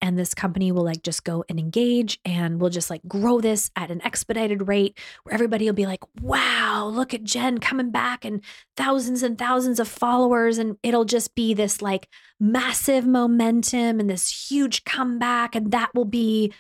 and 0.02 0.18
this 0.18 0.34
company 0.34 0.72
will 0.72 0.84
like 0.84 1.04
just 1.04 1.24
go 1.24 1.46
and 1.48 1.60
engage 1.60 2.20
and 2.26 2.60
we'll 2.60 2.72
just 2.72 2.90
like 2.90 3.02
grow 3.08 3.40
this 3.40 3.70
at 3.76 3.92
an 3.92 4.02
expedited 4.04 4.68
rate 4.68 4.98
where 5.24 5.34
everybody 5.34 5.66
will 5.66 5.74
be 5.74 5.86
like, 5.86 6.04
wow, 6.20 6.90
look 6.92 7.14
at 7.14 7.24
Jen 7.24 7.60
coming 7.60 7.92
back 7.92 8.26
and 8.26 8.42
thousands 8.76 9.22
and 9.22 9.38
thousands 9.38 9.80
of 9.80 9.88
followers. 9.88 10.58
And 10.58 10.78
it'll 10.82 11.06
just 11.06 11.36
be 11.36 11.54
this 11.54 11.82
like 11.82 12.10
massive 12.40 13.06
momentum 13.06 14.00
and 14.00 14.10
this 14.10 14.50
huge 14.50 14.84
comeback. 14.86 15.56
And 15.56 15.72
that 15.72 15.92
will 15.94 16.06
be 16.06 16.52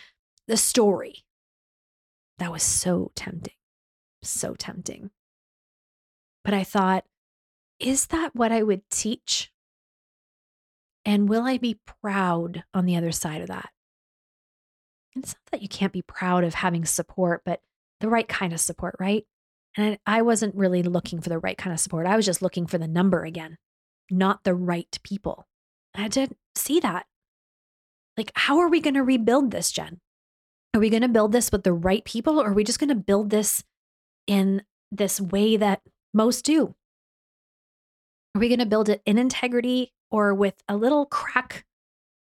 the 0.48 0.58
story. 0.58 1.24
That 2.38 2.52
was 2.52 2.64
so 2.64 3.12
tempting. 3.16 3.56
So 4.22 4.54
tempting. 4.54 5.10
But 6.44 6.54
I 6.54 6.64
thought, 6.64 7.06
is 7.82 8.08
that 8.08 8.36
what 8.36 8.52
I 8.52 8.64
would 8.64 8.90
teach? 8.90 9.52
And 11.04 11.28
will 11.28 11.44
I 11.44 11.58
be 11.58 11.80
proud 12.02 12.64
on 12.74 12.86
the 12.86 12.96
other 12.96 13.12
side 13.12 13.42
of 13.42 13.48
that? 13.48 13.70
It's 15.16 15.34
not 15.34 15.52
that 15.52 15.62
you 15.62 15.68
can't 15.68 15.92
be 15.92 16.04
proud 16.04 16.44
of 16.44 16.54
having 16.54 16.86
support, 16.86 17.42
but 17.44 17.60
the 18.00 18.10
right 18.10 18.28
kind 18.28 18.54
of 18.54 18.60
support, 18.60 18.96
right? 19.00 19.26
And 19.76 19.98
I 20.06 20.22
wasn't 20.22 20.56
really 20.56 20.84
looking 20.84 21.22
for 21.22 21.30
the 21.30 21.40
right 21.40 21.58
kind 21.58 21.74
of 21.74 21.80
support. 21.80 22.06
I 22.06 22.16
was 22.16 22.26
just 22.26 22.42
looking 22.42 22.68
for 22.68 22.78
the 22.78 22.88
number 22.88 23.24
again, 23.24 23.58
not 24.10 24.44
the 24.44 24.56
right 24.56 24.98
people. 25.04 25.48
I 25.96 26.08
didn't 26.08 26.38
see 26.56 26.80
that. 26.80 27.06
Like, 28.18 28.32
how 28.36 28.60
are 28.60 28.70
we 28.70 28.80
going 28.80 28.94
to 28.94 29.04
rebuild 29.04 29.52
this, 29.52 29.72
Jen? 29.72 30.00
Are 30.74 30.80
we 30.80 30.90
going 30.90 31.02
to 31.02 31.10
build 31.10 31.32
this 31.32 31.52
with 31.52 31.64
the 31.64 31.74
right 31.74 32.04
people, 32.06 32.40
or 32.40 32.50
are 32.50 32.54
we 32.54 32.64
just 32.64 32.80
going 32.80 32.90
to 32.90 32.96
build 32.96 33.30
this 33.30 33.64
in 34.28 34.64
this 34.92 35.20
way 35.20 35.58
that 35.58 35.82
most 36.14 36.46
do. 36.46 36.76
Are 38.36 38.40
we 38.40 38.48
going 38.48 38.60
to 38.60 38.66
build 38.66 38.90
it 38.90 39.02
in 39.06 39.18
integrity 39.18 39.94
or 40.10 40.34
with 40.34 40.56
a 40.68 40.78
little 40.78 41.06
crack 41.06 41.66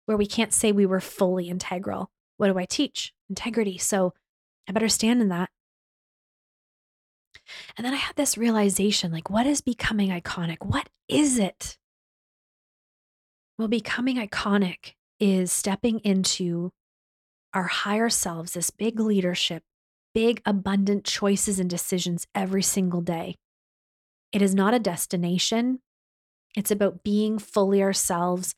where 0.06 0.16
we 0.16 0.26
can't 0.26 0.54
say 0.54 0.72
we 0.72 0.86
were 0.86 1.00
fully 1.00 1.48
integral? 1.48 2.10
What 2.38 2.48
do 2.48 2.58
I 2.58 2.64
teach? 2.64 3.12
Integrity. 3.28 3.78
So 3.78 4.14
I 4.68 4.72
better 4.72 4.88
stand 4.88 5.20
in 5.20 5.28
that. 5.28 5.50
And 7.76 7.84
then 7.84 7.94
I 7.94 7.98
had 7.98 8.16
this 8.16 8.38
realization 8.38 9.12
like, 9.12 9.30
what 9.30 9.46
is 9.46 9.60
becoming 9.60 10.10
iconic? 10.10 10.58
What 10.60 10.88
is 11.08 11.38
it? 11.38 11.78
Well, 13.58 13.68
becoming 13.68 14.16
iconic 14.16 14.94
is 15.18 15.50
stepping 15.50 15.98
into 16.00 16.72
our 17.52 17.64
higher 17.64 18.08
selves, 18.08 18.52
this 18.52 18.70
big 18.70 19.00
leadership, 19.00 19.62
big, 20.14 20.40
abundant 20.46 21.04
choices 21.04 21.58
and 21.58 21.68
decisions 21.68 22.26
every 22.34 22.62
single 22.62 23.00
day. 23.00 23.36
It 24.32 24.42
is 24.42 24.54
not 24.54 24.74
a 24.74 24.78
destination. 24.78 25.80
It's 26.58 26.72
about 26.72 27.04
being 27.04 27.38
fully 27.38 27.80
ourselves, 27.84 28.56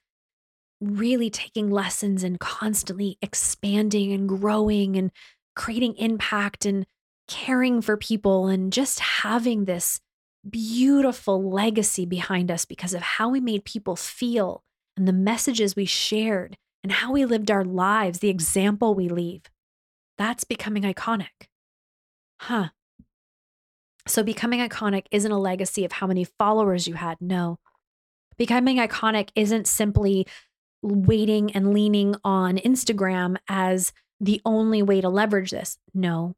really 0.81 1.29
taking 1.29 1.71
lessons 1.71 2.25
and 2.25 2.41
constantly 2.41 3.19
expanding 3.21 4.11
and 4.11 4.27
growing 4.27 4.97
and 4.97 5.11
creating 5.55 5.97
impact 5.97 6.65
and 6.65 6.87
caring 7.29 7.83
for 7.83 7.99
people 7.99 8.47
and 8.47 8.73
just 8.73 9.01
having 9.01 9.67
this 9.67 10.01
beautiful 10.49 11.51
legacy 11.51 12.07
behind 12.07 12.51
us 12.51 12.65
because 12.65 12.95
of 12.95 13.03
how 13.03 13.29
we 13.29 13.39
made 13.39 13.67
people 13.67 13.97
feel 13.97 14.65
and 14.97 15.07
the 15.07 15.13
messages 15.13 15.77
we 15.77 15.85
shared 15.85 16.57
and 16.83 16.93
how 16.93 17.13
we 17.13 17.27
lived 17.27 17.51
our 17.51 17.67
lives, 17.67 18.21
the 18.21 18.31
example 18.31 18.95
we 18.95 19.11
leave. 19.11 19.43
That's 20.17 20.45
becoming 20.45 20.85
iconic. 20.85 21.49
Huh. 22.41 22.71
So 24.07 24.23
becoming 24.23 24.67
iconic 24.67 25.05
isn't 25.11 25.31
a 25.31 25.39
legacy 25.39 25.85
of 25.85 25.93
how 25.93 26.07
many 26.07 26.25
followers 26.25 26.89
you 26.89 26.95
had. 26.95 27.19
No. 27.21 27.59
Becoming 28.41 28.79
iconic 28.79 29.29
isn't 29.35 29.67
simply 29.67 30.27
waiting 30.81 31.53
and 31.53 31.75
leaning 31.75 32.15
on 32.25 32.57
Instagram 32.57 33.37
as 33.51 33.93
the 34.19 34.41
only 34.47 34.83
way 34.83 35.03
to 35.03 35.11
leverage 35.11 35.51
this. 35.51 35.77
No. 35.93 36.35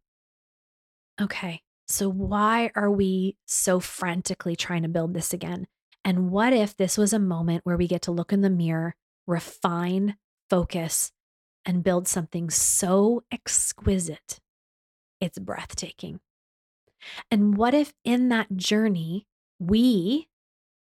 Okay. 1.20 1.62
So 1.86 2.08
why 2.08 2.72
are 2.74 2.90
we 2.90 3.36
so 3.46 3.78
frantically 3.78 4.56
trying 4.56 4.82
to 4.82 4.88
build 4.88 5.14
this 5.14 5.32
again? 5.32 5.68
And 6.04 6.32
what 6.32 6.52
if 6.52 6.76
this 6.76 6.98
was 6.98 7.12
a 7.12 7.20
moment 7.20 7.60
where 7.64 7.76
we 7.76 7.86
get 7.86 8.02
to 8.02 8.10
look 8.10 8.32
in 8.32 8.40
the 8.40 8.50
mirror, 8.50 8.96
refine, 9.28 10.16
focus, 10.50 11.12
and 11.64 11.84
build 11.84 12.08
something 12.08 12.50
so 12.50 13.22
exquisite? 13.30 14.40
It's 15.20 15.38
breathtaking. 15.38 16.18
And 17.30 17.56
what 17.56 17.74
if 17.74 17.94
in 18.04 18.28
that 18.30 18.56
journey, 18.56 19.28
we 19.60 20.26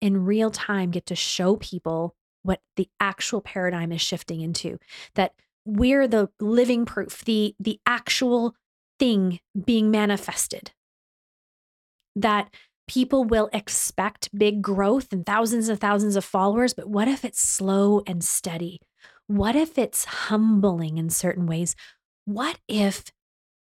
in 0.01 0.25
real 0.25 0.51
time 0.51 0.91
get 0.91 1.07
to 1.07 1.15
show 1.15 1.57
people 1.57 2.15
what 2.43 2.61
the 2.77 2.89
actual 2.99 3.41
paradigm 3.41 3.93
is 3.93 4.01
shifting 4.01 4.41
into? 4.41 4.79
That 5.15 5.33
we're 5.65 6.09
the 6.09 6.31
living 6.41 6.85
proof, 6.85 7.25
the, 7.25 7.55
the 7.61 7.81
actual 7.87 8.55
thing 8.99 9.41
being 9.65 9.91
manifested. 9.91 10.73
That 12.17 12.53
people 12.89 13.25
will 13.25 13.49
expect 13.53 14.37
big 14.37 14.63
growth 14.63 15.13
and 15.13 15.25
thousands 15.25 15.69
and 15.69 15.81
thousands 15.81 16.17
of 16.17 16.25
followers, 16.25 16.75
but 16.75 16.89
what 16.89 17.07
if 17.07 17.25
it's 17.25 17.41
slow 17.41 18.03
and 18.07 18.25
steady? 18.25 18.81
What 19.27 19.55
if 19.55 19.79
it's 19.79 20.05
humbling 20.05 20.99
in 20.99 21.09
certain 21.09 21.47
ways? 21.47 21.77
What 22.25 22.59
if 22.67 23.05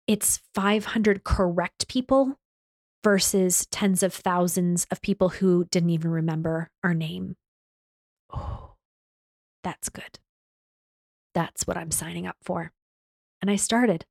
it's 0.06 0.40
500 0.54 1.24
correct 1.24 1.88
people 1.88 2.38
versus 3.02 3.66
tens 3.70 4.02
of 4.02 4.14
thousands 4.14 4.86
of 4.90 5.02
people 5.02 5.28
who 5.30 5.64
didn't 5.70 5.90
even 5.90 6.10
remember 6.10 6.70
our 6.84 6.94
name. 6.94 7.36
Oh, 8.32 8.74
that's 9.64 9.88
good. 9.88 10.18
That's 11.34 11.66
what 11.66 11.76
I'm 11.76 11.90
signing 11.90 12.26
up 12.26 12.36
for. 12.42 12.72
And 13.40 13.50
I 13.50 13.56
started. 13.56 14.04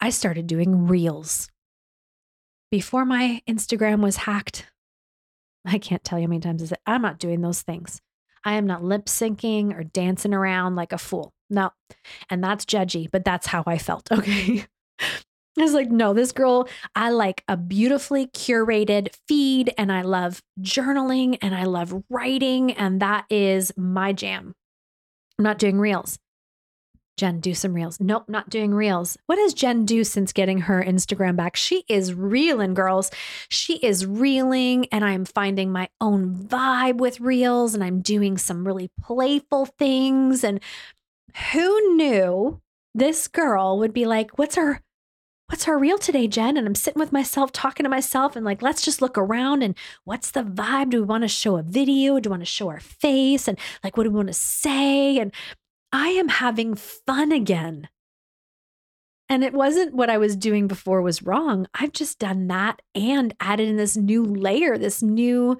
I 0.00 0.10
started 0.10 0.46
doing 0.46 0.86
reels. 0.86 1.48
Before 2.70 3.04
my 3.04 3.42
Instagram 3.48 4.00
was 4.00 4.16
hacked, 4.16 4.66
I 5.64 5.78
can't 5.78 6.04
tell 6.04 6.18
you 6.18 6.24
how 6.24 6.30
many 6.30 6.40
times 6.40 6.62
I 6.62 6.66
said, 6.66 6.78
I'm 6.86 7.02
not 7.02 7.18
doing 7.18 7.40
those 7.40 7.62
things. 7.62 8.00
I 8.44 8.54
am 8.54 8.66
not 8.66 8.82
lip 8.82 9.06
syncing 9.06 9.76
or 9.78 9.84
dancing 9.84 10.32
around 10.32 10.76
like 10.76 10.92
a 10.92 10.98
fool. 10.98 11.32
No. 11.50 11.70
And 12.30 12.42
that's 12.42 12.64
judgy, 12.64 13.10
but 13.10 13.24
that's 13.24 13.46
how 13.46 13.64
I 13.66 13.78
felt. 13.78 14.08
Okay. 14.20 14.66
I 15.62 15.64
was 15.64 15.74
like, 15.74 15.90
no, 15.90 16.12
this 16.12 16.32
girl, 16.32 16.68
I 16.94 17.10
like 17.10 17.44
a 17.48 17.56
beautifully 17.56 18.26
curated 18.28 19.14
feed 19.26 19.72
and 19.76 19.92
I 19.92 20.02
love 20.02 20.42
journaling 20.60 21.38
and 21.42 21.54
I 21.54 21.64
love 21.64 22.02
writing. 22.08 22.72
And 22.72 23.00
that 23.00 23.26
is 23.30 23.72
my 23.76 24.12
jam. 24.12 24.54
I'm 25.38 25.44
not 25.44 25.58
doing 25.58 25.78
reels. 25.78 26.18
Jen, 27.20 27.40
do 27.40 27.52
some 27.52 27.74
reels. 27.74 28.00
Nope, 28.00 28.24
not 28.28 28.48
doing 28.48 28.72
reels. 28.72 29.18
What 29.26 29.36
does 29.36 29.52
Jen 29.52 29.84
do 29.84 30.04
since 30.04 30.32
getting 30.32 30.60
her 30.60 30.82
Instagram 30.82 31.36
back? 31.36 31.54
She 31.54 31.84
is 31.86 32.14
reeling, 32.14 32.72
girls. 32.72 33.10
She 33.50 33.76
is 33.76 34.06
reeling, 34.06 34.86
and 34.90 35.04
I'm 35.04 35.26
finding 35.26 35.70
my 35.70 35.90
own 36.00 36.34
vibe 36.34 36.96
with 36.96 37.20
reels, 37.20 37.74
and 37.74 37.84
I'm 37.84 38.00
doing 38.00 38.38
some 38.38 38.66
really 38.66 38.90
playful 39.02 39.66
things. 39.66 40.42
And 40.42 40.60
who 41.52 41.96
knew 41.96 42.62
this 42.94 43.28
girl 43.28 43.78
would 43.78 43.92
be 43.92 44.06
like, 44.06 44.38
What's 44.38 44.56
her 44.56 44.80
what's 45.50 45.66
our 45.66 45.78
reel 45.78 45.98
today, 45.98 46.28
Jen? 46.28 46.56
And 46.56 46.66
I'm 46.66 46.76
sitting 46.76 47.00
with 47.00 47.12
myself, 47.12 47.50
talking 47.50 47.82
to 47.82 47.90
myself, 47.90 48.36
and 48.36 48.44
like, 48.44 48.62
let's 48.62 48.82
just 48.82 49.02
look 49.02 49.18
around 49.18 49.62
and 49.62 49.74
what's 50.04 50.30
the 50.30 50.44
vibe? 50.44 50.90
Do 50.90 50.98
we 51.00 51.06
want 51.06 51.22
to 51.22 51.28
show 51.28 51.56
a 51.56 51.62
video? 51.62 52.20
Do 52.20 52.30
we 52.30 52.32
want 52.32 52.42
to 52.42 52.46
show 52.46 52.68
our 52.68 52.78
face? 52.78 53.48
And 53.48 53.58
like, 53.82 53.96
what 53.96 54.04
do 54.04 54.10
we 54.10 54.16
want 54.16 54.28
to 54.28 54.34
say? 54.34 55.18
And 55.18 55.32
I 55.92 56.10
am 56.10 56.28
having 56.28 56.76
fun 56.76 57.32
again. 57.32 57.88
And 59.28 59.42
it 59.42 59.52
wasn't 59.52 59.94
what 59.94 60.08
I 60.08 60.18
was 60.18 60.36
doing 60.36 60.68
before 60.68 61.02
was 61.02 61.22
wrong. 61.22 61.66
I've 61.74 61.92
just 61.92 62.20
done 62.20 62.46
that 62.46 62.80
and 62.94 63.34
added 63.40 63.68
in 63.68 63.76
this 63.76 63.96
new 63.96 64.24
layer, 64.24 64.78
this 64.78 65.02
new 65.02 65.56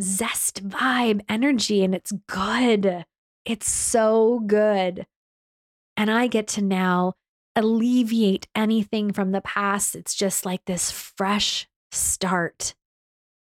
zest 0.00 0.66
vibe 0.66 1.20
energy, 1.28 1.84
and 1.84 1.94
it's 1.94 2.12
good. 2.28 3.04
It's 3.44 3.70
so 3.70 4.40
good. 4.46 5.06
And 5.98 6.10
I 6.10 6.28
get 6.28 6.48
to 6.48 6.62
now 6.62 7.14
alleviate 7.58 8.48
anything 8.54 9.12
from 9.12 9.32
the 9.32 9.40
past. 9.40 9.94
It's 9.94 10.14
just 10.14 10.46
like 10.46 10.64
this 10.64 10.90
fresh 10.90 11.68
start 11.92 12.74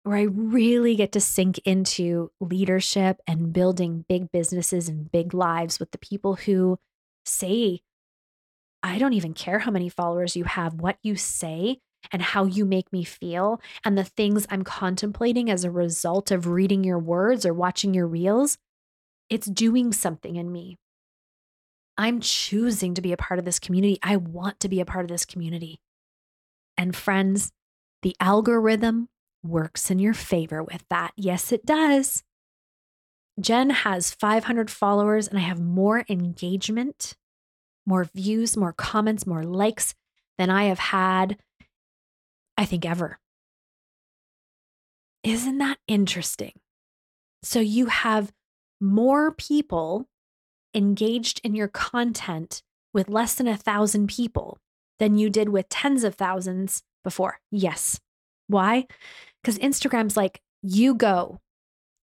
where 0.02 0.16
I 0.16 0.22
really 0.22 0.96
get 0.96 1.12
to 1.12 1.20
sink 1.20 1.58
into 1.64 2.30
leadership 2.40 3.20
and 3.26 3.52
building 3.52 4.04
big 4.08 4.32
businesses 4.32 4.88
and 4.88 5.10
big 5.10 5.32
lives 5.32 5.78
with 5.78 5.92
the 5.92 5.98
people 5.98 6.34
who 6.34 6.78
say, 7.24 7.80
I 8.82 8.98
don't 8.98 9.12
even 9.12 9.32
care 9.32 9.60
how 9.60 9.70
many 9.70 9.88
followers 9.88 10.34
you 10.34 10.44
have, 10.44 10.74
what 10.74 10.98
you 11.02 11.14
say 11.14 11.78
and 12.10 12.20
how 12.20 12.46
you 12.46 12.64
make 12.64 12.92
me 12.92 13.04
feel, 13.04 13.60
and 13.84 13.96
the 13.96 14.02
things 14.02 14.44
I'm 14.50 14.64
contemplating 14.64 15.48
as 15.48 15.62
a 15.62 15.70
result 15.70 16.32
of 16.32 16.48
reading 16.48 16.82
your 16.82 16.98
words 16.98 17.46
or 17.46 17.54
watching 17.54 17.94
your 17.94 18.08
reels, 18.08 18.58
it's 19.30 19.46
doing 19.46 19.92
something 19.92 20.34
in 20.34 20.50
me. 20.50 20.78
I'm 21.96 22.20
choosing 22.20 22.94
to 22.94 23.02
be 23.02 23.12
a 23.12 23.16
part 23.16 23.38
of 23.38 23.44
this 23.44 23.58
community. 23.58 23.98
I 24.02 24.16
want 24.16 24.60
to 24.60 24.68
be 24.68 24.80
a 24.80 24.84
part 24.84 25.04
of 25.04 25.10
this 25.10 25.24
community. 25.24 25.80
And 26.76 26.96
friends, 26.96 27.52
the 28.02 28.16
algorithm 28.18 29.08
works 29.42 29.90
in 29.90 29.98
your 29.98 30.14
favor 30.14 30.62
with 30.62 30.84
that. 30.88 31.12
Yes, 31.16 31.52
it 31.52 31.66
does. 31.66 32.22
Jen 33.40 33.70
has 33.70 34.10
500 34.10 34.70
followers, 34.70 35.26
and 35.28 35.38
I 35.38 35.42
have 35.42 35.60
more 35.60 36.04
engagement, 36.08 37.14
more 37.86 38.04
views, 38.14 38.56
more 38.56 38.72
comments, 38.72 39.26
more 39.26 39.42
likes 39.42 39.94
than 40.38 40.50
I 40.50 40.64
have 40.64 40.78
had, 40.78 41.38
I 42.56 42.64
think, 42.64 42.84
ever. 42.84 43.18
Isn't 45.22 45.58
that 45.58 45.78
interesting? 45.86 46.52
So 47.42 47.60
you 47.60 47.86
have 47.86 48.32
more 48.80 49.32
people 49.32 50.08
engaged 50.74 51.40
in 51.44 51.54
your 51.54 51.68
content 51.68 52.62
with 52.92 53.08
less 53.08 53.34
than 53.34 53.48
a 53.48 53.56
thousand 53.56 54.08
people 54.08 54.58
than 54.98 55.16
you 55.16 55.30
did 55.30 55.48
with 55.48 55.68
tens 55.68 56.04
of 56.04 56.14
thousands 56.14 56.82
before. 57.04 57.40
Yes. 57.50 58.00
Why? 58.46 58.86
Because 59.42 59.58
Instagram's 59.58 60.16
like, 60.16 60.40
you 60.62 60.94
go, 60.94 61.40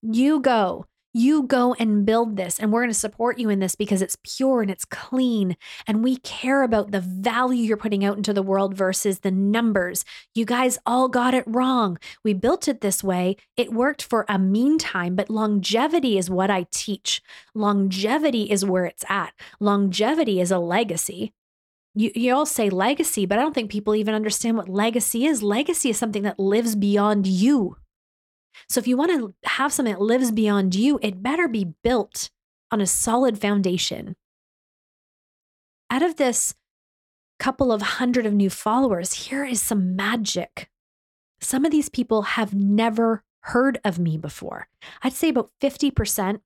you 0.01 0.39
go, 0.39 0.85
you 1.13 1.43
go 1.43 1.73
and 1.75 2.05
build 2.05 2.35
this. 2.35 2.59
And 2.59 2.71
we're 2.71 2.81
going 2.81 2.93
to 2.93 2.99
support 2.99 3.39
you 3.39 3.49
in 3.49 3.59
this 3.59 3.75
because 3.75 4.01
it's 4.01 4.17
pure 4.23 4.61
and 4.61 4.69
it's 4.69 4.85
clean. 4.85 5.57
And 5.87 6.03
we 6.03 6.17
care 6.17 6.63
about 6.63 6.91
the 6.91 7.01
value 7.01 7.63
you're 7.63 7.77
putting 7.77 8.05
out 8.05 8.17
into 8.17 8.33
the 8.33 8.43
world 8.43 8.75
versus 8.75 9.19
the 9.19 9.31
numbers. 9.31 10.05
You 10.35 10.45
guys 10.45 10.77
all 10.85 11.07
got 11.07 11.33
it 11.33 11.43
wrong. 11.47 11.97
We 12.23 12.33
built 12.33 12.67
it 12.67 12.81
this 12.81 13.03
way. 13.03 13.37
It 13.57 13.73
worked 13.73 14.03
for 14.03 14.25
a 14.29 14.37
meantime, 14.37 15.15
but 15.15 15.29
longevity 15.29 16.17
is 16.17 16.29
what 16.29 16.51
I 16.51 16.67
teach. 16.71 17.21
Longevity 17.53 18.51
is 18.51 18.65
where 18.65 18.85
it's 18.85 19.05
at. 19.09 19.33
Longevity 19.59 20.39
is 20.39 20.51
a 20.51 20.59
legacy. 20.59 21.33
You, 21.95 22.11
you 22.15 22.33
all 22.35 22.45
say 22.45 22.69
legacy, 22.69 23.25
but 23.25 23.39
I 23.39 23.41
don't 23.41 23.53
think 23.53 23.71
people 23.71 23.95
even 23.95 24.13
understand 24.13 24.57
what 24.57 24.69
legacy 24.69 25.25
is. 25.25 25.41
Legacy 25.41 25.89
is 25.89 25.97
something 25.97 26.23
that 26.23 26.39
lives 26.39 26.75
beyond 26.75 27.25
you. 27.25 27.77
So 28.67 28.79
if 28.79 28.87
you 28.87 28.97
want 28.97 29.11
to 29.11 29.33
have 29.49 29.73
something 29.73 29.93
that 29.93 30.01
lives 30.01 30.31
beyond 30.31 30.75
you, 30.75 30.99
it 31.01 31.23
better 31.23 31.47
be 31.47 31.73
built 31.83 32.29
on 32.71 32.81
a 32.81 32.85
solid 32.85 33.39
foundation. 33.39 34.15
Out 35.89 36.03
of 36.03 36.17
this 36.17 36.55
couple 37.39 37.71
of 37.71 37.81
hundred 37.81 38.25
of 38.25 38.33
new 38.33 38.49
followers, 38.49 39.13
here 39.13 39.45
is 39.45 39.61
some 39.61 39.95
magic. 39.95 40.69
Some 41.41 41.65
of 41.65 41.71
these 41.71 41.89
people 41.89 42.23
have 42.23 42.53
never 42.53 43.23
heard 43.41 43.79
of 43.83 43.97
me 43.97 44.17
before. 44.17 44.67
I'd 45.01 45.13
say 45.13 45.29
about 45.29 45.51
50% 45.61 46.41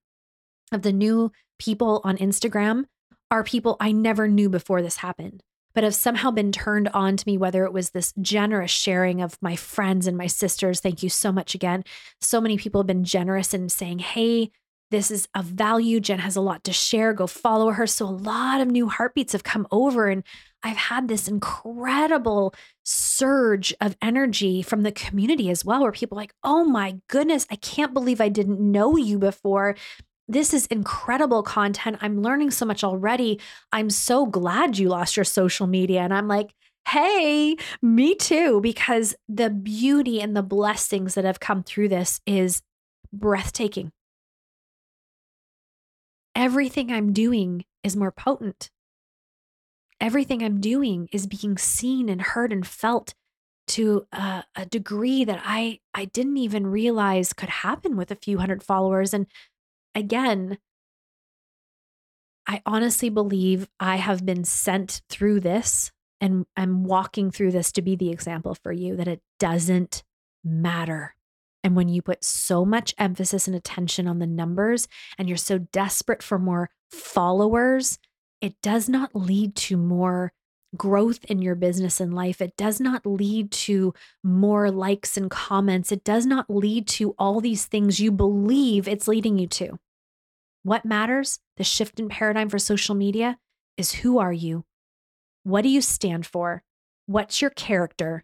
of 0.71 0.81
the 0.83 0.93
new 0.93 1.31
people 1.59 2.01
on 2.03 2.17
Instagram 2.17 2.85
are 3.31 3.43
people 3.43 3.75
I 3.79 3.91
never 3.91 4.27
knew 4.27 4.49
before 4.49 4.81
this 4.81 4.97
happened 4.97 5.43
but 5.73 5.83
have 5.83 5.95
somehow 5.95 6.31
been 6.31 6.51
turned 6.51 6.87
on 6.89 7.17
to 7.17 7.23
me, 7.27 7.37
whether 7.37 7.65
it 7.65 7.73
was 7.73 7.89
this 7.89 8.13
generous 8.21 8.71
sharing 8.71 9.21
of 9.21 9.37
my 9.41 9.55
friends 9.55 10.07
and 10.07 10.17
my 10.17 10.27
sisters. 10.27 10.79
Thank 10.79 11.03
you 11.03 11.09
so 11.09 11.31
much 11.31 11.55
again. 11.55 11.83
So 12.21 12.39
many 12.39 12.57
people 12.57 12.81
have 12.81 12.87
been 12.87 13.03
generous 13.03 13.53
in 13.53 13.69
saying, 13.69 13.99
hey, 13.99 14.51
this 14.93 15.09
is 15.09 15.27
of 15.33 15.45
value. 15.45 15.99
Jen 15.99 16.19
has 16.19 16.35
a 16.35 16.41
lot 16.41 16.63
to 16.65 16.71
share. 16.71 17.13
Go 17.13 17.25
follow 17.25 17.71
her. 17.71 17.87
So, 17.87 18.05
a 18.05 18.09
lot 18.09 18.61
of 18.61 18.67
new 18.67 18.87
heartbeats 18.87 19.33
have 19.33 19.43
come 19.43 19.65
over, 19.71 20.07
and 20.07 20.23
I've 20.61 20.77
had 20.77 21.07
this 21.07 21.27
incredible 21.27 22.53
surge 22.83 23.73
of 23.81 23.97
energy 24.03 24.61
from 24.61 24.83
the 24.83 24.91
community 24.91 25.49
as 25.49 25.65
well, 25.65 25.81
where 25.81 25.91
people 25.91 26.15
like, 26.15 26.35
oh 26.43 26.63
my 26.63 26.99
goodness, 27.07 27.47
I 27.49 27.55
can't 27.55 27.93
believe 27.93 28.21
I 28.21 28.29
didn't 28.29 28.59
know 28.59 28.95
you 28.95 29.17
before 29.17 29.75
this 30.27 30.53
is 30.53 30.65
incredible 30.67 31.43
content. 31.43 31.97
I'm 32.01 32.21
learning 32.21 32.51
so 32.51 32.65
much 32.65 32.83
already. 32.83 33.39
I'm 33.71 33.89
so 33.89 34.25
glad 34.25 34.77
you 34.77 34.89
lost 34.89 35.17
your 35.17 35.23
social 35.25 35.67
media. 35.67 36.01
And 36.01 36.13
I'm 36.13 36.27
like, 36.27 36.53
hey, 36.87 37.55
me 37.81 38.15
too, 38.15 38.61
because 38.61 39.15
the 39.27 39.49
beauty 39.49 40.21
and 40.21 40.35
the 40.35 40.43
blessings 40.43 41.15
that 41.15 41.25
have 41.25 41.39
come 41.39 41.63
through 41.63 41.89
this 41.89 42.21
is 42.25 42.61
breathtaking. 43.11 43.91
Everything 46.35 46.91
I'm 46.91 47.13
doing 47.13 47.65
is 47.83 47.95
more 47.95 48.11
potent. 48.11 48.69
Everything 50.01 50.43
I'm 50.43 50.59
doing 50.59 51.07
is 51.11 51.27
being 51.27 51.57
seen 51.57 52.09
and 52.09 52.21
heard 52.21 52.51
and 52.51 52.65
felt 52.65 53.13
to 53.65 54.05
a, 54.11 54.43
a 54.55 54.65
degree 54.65 55.23
that 55.23 55.41
I 55.45 55.79
I 55.93 56.05
didn't 56.05 56.37
even 56.37 56.67
realize 56.67 57.31
could 57.31 57.49
happen 57.49 57.95
with 57.95 58.11
a 58.11 58.15
few 58.15 58.39
hundred 58.39 58.61
followers 58.61 59.13
and 59.13 59.25
again, 59.95 60.57
I 62.47 62.61
honestly 62.65 63.09
believe 63.09 63.67
I 63.79 63.97
have 63.97 64.25
been 64.25 64.43
sent 64.43 65.01
through 65.09 65.39
this 65.41 65.91
and 66.19 66.45
I'm 66.55 66.83
walking 66.83 67.31
through 67.31 67.51
this 67.51 67.71
to 67.73 67.81
be 67.81 67.95
the 67.95 68.09
example 68.09 68.55
for 68.55 68.71
you 68.71 68.95
that 68.95 69.07
it 69.07 69.21
doesn't 69.39 70.03
matter. 70.43 71.15
And 71.63 71.75
when 71.75 71.87
you 71.87 72.01
put 72.01 72.23
so 72.23 72.65
much 72.65 72.93
emphasis 72.97 73.47
and 73.47 73.55
attention 73.55 74.07
on 74.07 74.19
the 74.19 74.27
numbers 74.27 74.87
and 75.17 75.29
you're 75.29 75.37
so 75.37 75.57
desperate 75.57 76.21
for 76.21 76.37
more 76.37 76.69
followers, 76.91 77.99
it 78.41 78.55
does 78.61 78.89
not 78.89 79.15
lead 79.15 79.55
to 79.55 79.77
more 79.77 80.33
growth 80.75 81.23
in 81.25 81.41
your 81.41 81.55
business 81.55 81.99
and 81.99 82.13
life. 82.13 82.41
It 82.41 82.57
does 82.57 82.79
not 82.79 83.05
lead 83.05 83.51
to 83.51 83.93
more 84.23 84.71
likes 84.71 85.15
and 85.17 85.29
comments. 85.29 85.91
It 85.91 86.03
does 86.03 86.25
not 86.25 86.49
lead 86.49 86.87
to 86.89 87.15
all 87.17 87.39
these 87.39 87.65
things 87.65 87.99
you 87.99 88.11
believe 88.11 88.87
it's 88.87 89.07
leading 89.07 89.37
you 89.37 89.47
to. 89.47 89.77
What 90.63 90.85
matters, 90.85 91.39
the 91.57 91.63
shift 91.65 91.99
in 91.99 92.07
paradigm 92.07 92.49
for 92.49 92.57
social 92.57 92.95
media, 92.95 93.37
is 93.75 93.91
who 93.91 94.17
are 94.17 94.31
you? 94.31 94.63
What 95.43 95.63
do 95.63 95.69
you 95.69 95.81
stand 95.81 96.25
for? 96.25 96.63
What's 97.05 97.41
your 97.41 97.51
character? 97.51 98.23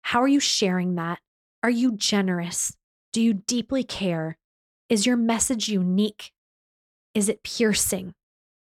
How 0.00 0.22
are 0.22 0.28
you 0.28 0.40
sharing 0.40 0.94
that? 0.94 1.18
Are 1.62 1.70
you 1.70 1.92
generous? 1.92 2.74
Do 3.12 3.20
you 3.20 3.34
deeply 3.34 3.84
care? 3.84 4.38
Is 4.88 5.04
your 5.04 5.18
message 5.18 5.68
unique? 5.68 6.32
Is 7.14 7.28
it 7.28 7.42
piercing? 7.42 8.14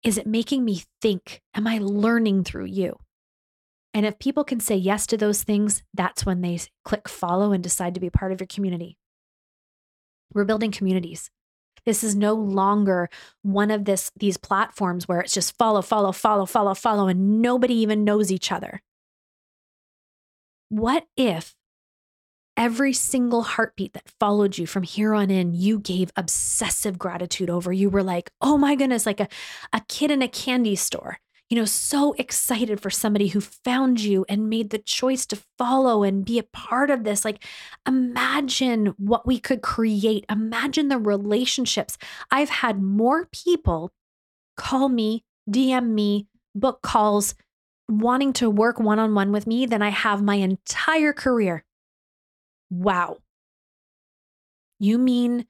Is 0.05 0.17
it 0.17 0.27
making 0.27 0.65
me 0.65 0.85
think? 1.03 1.41
Am 1.53 1.67
I 1.67 1.79
learning 1.79 2.45
through 2.45 2.67
you? 2.67 2.99
And 3.93 4.07
if 4.07 4.21
people 4.21 4.45
can 4.45 4.61
say 4.61 4.77
yes 4.77 5.07
to 5.09 5.17
those 5.17 5.43
things, 5.43 5.83
that's 5.95 6.25
when 6.25 6.43
they 6.43 6.61
click 6.85 7.09
follow 7.09 7.51
and 7.51 7.63
decide 7.63 7.95
to 7.95 8.01
be 8.01 8.11
part 8.11 8.31
of 8.31 8.41
your 8.41 8.47
community. 8.47 8.99
We're 10.33 10.45
building 10.45 10.71
communities. 10.71 11.31
This 11.87 12.03
is 12.03 12.15
no 12.15 12.35
longer 12.35 13.11
one 13.43 13.71
of 13.71 13.85
this 13.85 14.11
these 14.17 14.37
platforms 14.37 15.07
where 15.07 15.21
it's 15.21 15.35
just 15.35 15.57
follow, 15.59 15.83
follow, 15.83 16.13
follow, 16.13 16.47
follow, 16.47 16.75
follow, 16.75 17.09
and 17.09 17.43
nobody 17.43 17.75
even 17.75 18.05
knows 18.05 18.33
each 18.33 18.51
other. 18.51 18.83
What 20.69 21.07
if 21.17 21.55
every 22.57 22.93
single 22.93 23.43
heartbeat 23.43 23.93
that 23.95 24.09
followed 24.21 24.59
you 24.59 24.67
from 24.67 24.83
here 24.83 25.15
on 25.15 25.31
in, 25.31 25.55
you 25.55 25.79
gave 25.79 26.11
obsessive 26.17 26.99
gratitude 26.99 27.51
over. 27.51 27.73
You 27.73 27.91
were 27.91 28.03
like, 28.03 28.31
oh 28.41 28.57
my 28.57 28.75
goodness, 28.75 29.07
like 29.07 29.21
a, 29.21 29.29
a 29.73 29.83
kid 29.89 30.11
in 30.11 30.23
a 30.23 30.29
candy 30.29 30.77
store, 30.77 31.19
you 31.55 31.61
know, 31.61 31.65
so 31.65 32.15
excited 32.15 32.81
for 32.81 32.91
somebody 32.91 33.29
who 33.29 33.41
found 33.41 34.01
you 34.01 34.27
and 34.29 34.51
made 34.51 34.71
the 34.71 34.79
choice 34.79 35.25
to 35.25 35.41
follow 35.57 36.03
and 36.03 36.25
be 36.25 36.37
a 36.37 36.43
part 36.43 36.91
of 36.91 37.05
this. 37.05 37.25
Like, 37.25 37.45
imagine 37.87 38.87
what 38.97 39.25
we 39.25 39.39
could 39.39 39.63
create. 39.63 40.25
Imagine 40.29 40.89
the 40.89 40.99
relationships. 40.99 41.97
I've 42.29 42.49
had 42.49 42.83
more 42.83 43.29
people 43.31 43.93
call 44.57 44.89
me, 44.89 45.23
DM 45.49 45.91
me, 45.91 46.27
book 46.57 46.83
calls, 46.83 47.37
wanting 47.89 48.33
to 48.33 48.51
work 48.51 48.81
one 48.81 48.99
on 48.99 49.15
one 49.15 49.31
with 49.31 49.47
me 49.47 49.65
than 49.65 49.81
I 49.81 49.91
have 49.91 50.25
my 50.25 50.35
entire 50.35 51.13
career. 51.13 51.65
Wow. 52.69 53.19
You 54.81 54.99
mean 54.99 55.47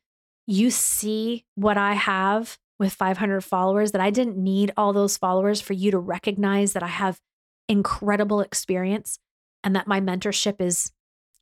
you 0.47 0.71
see 0.71 1.47
what 1.55 1.79
I 1.79 1.95
have 1.95 2.59
with 2.79 2.93
500 2.93 3.43
followers 3.43 3.93
that 3.93 4.01
I 4.01 4.11
didn't 4.11 4.37
need 4.37 4.73
all 4.77 4.93
those 4.93 5.17
followers 5.17 5.61
for 5.61 5.73
you 5.73 5.91
to 5.91 5.99
recognize 5.99 6.73
that 6.73 6.83
I 6.83 6.89
have 6.89 7.21
incredible 7.69 8.41
experience 8.41 9.19
and 9.63 9.77
that 9.77 9.87
my 9.87 10.01
mentorship 10.01 10.61
is 10.61 10.93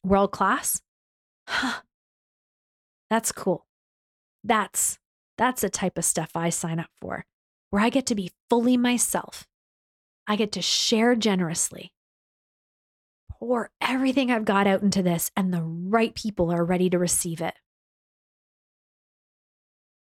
world 0.04 0.32
class? 0.32 0.80
Huh. 1.48 1.80
That's 3.10 3.32
cool. 3.32 3.66
That's 4.44 4.98
that's 5.38 5.62
the 5.62 5.70
type 5.70 5.98
of 5.98 6.04
stuff 6.04 6.30
I 6.34 6.50
sign 6.50 6.78
up 6.78 6.90
for, 7.00 7.24
where 7.70 7.82
I 7.82 7.88
get 7.88 8.06
to 8.06 8.14
be 8.14 8.30
fully 8.48 8.76
myself. 8.76 9.46
I 10.26 10.36
get 10.36 10.52
to 10.52 10.62
share 10.62 11.16
generously 11.16 11.92
pour 13.42 13.70
everything 13.80 14.30
I've 14.30 14.44
got 14.44 14.68
out 14.68 14.82
into 14.82 15.02
this, 15.02 15.32
and 15.36 15.52
the 15.52 15.62
right 15.62 16.14
people 16.14 16.52
are 16.52 16.64
ready 16.64 16.88
to 16.90 16.98
receive 16.98 17.40
it. 17.40 17.54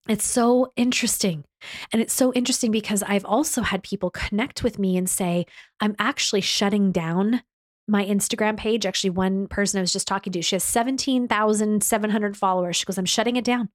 It's 0.09 0.27
so 0.27 0.73
interesting. 0.75 1.45
And 1.93 2.03
it's 2.03 2.13
so 2.13 2.33
interesting 2.33 2.73
because 2.73 3.03
I've 3.05 3.25
also 3.25 3.63
had 3.63 3.85
people 3.85 4.11
connect 4.11 4.65
with 4.65 4.79
me 4.79 4.97
and 4.97 5.09
say, 5.09 5.47
I'm 5.81 5.95
actually 5.99 6.41
shutting 6.41 6.91
down 6.91 7.43
my 7.87 8.05
Instagram 8.05 8.57
page. 8.57 8.85
Actually, 8.85 9.11
one 9.11 9.47
person 9.47 9.79
I 9.79 9.81
was 9.83 9.93
just 9.93 10.09
talking 10.09 10.33
to, 10.33 10.43
she 10.43 10.57
has 10.57 10.65
17,700 10.65 12.37
followers. 12.37 12.77
She 12.77 12.85
goes, 12.85 12.99
I'm 12.99 13.05
shutting 13.05 13.37
it 13.37 13.45
down. 13.45 13.69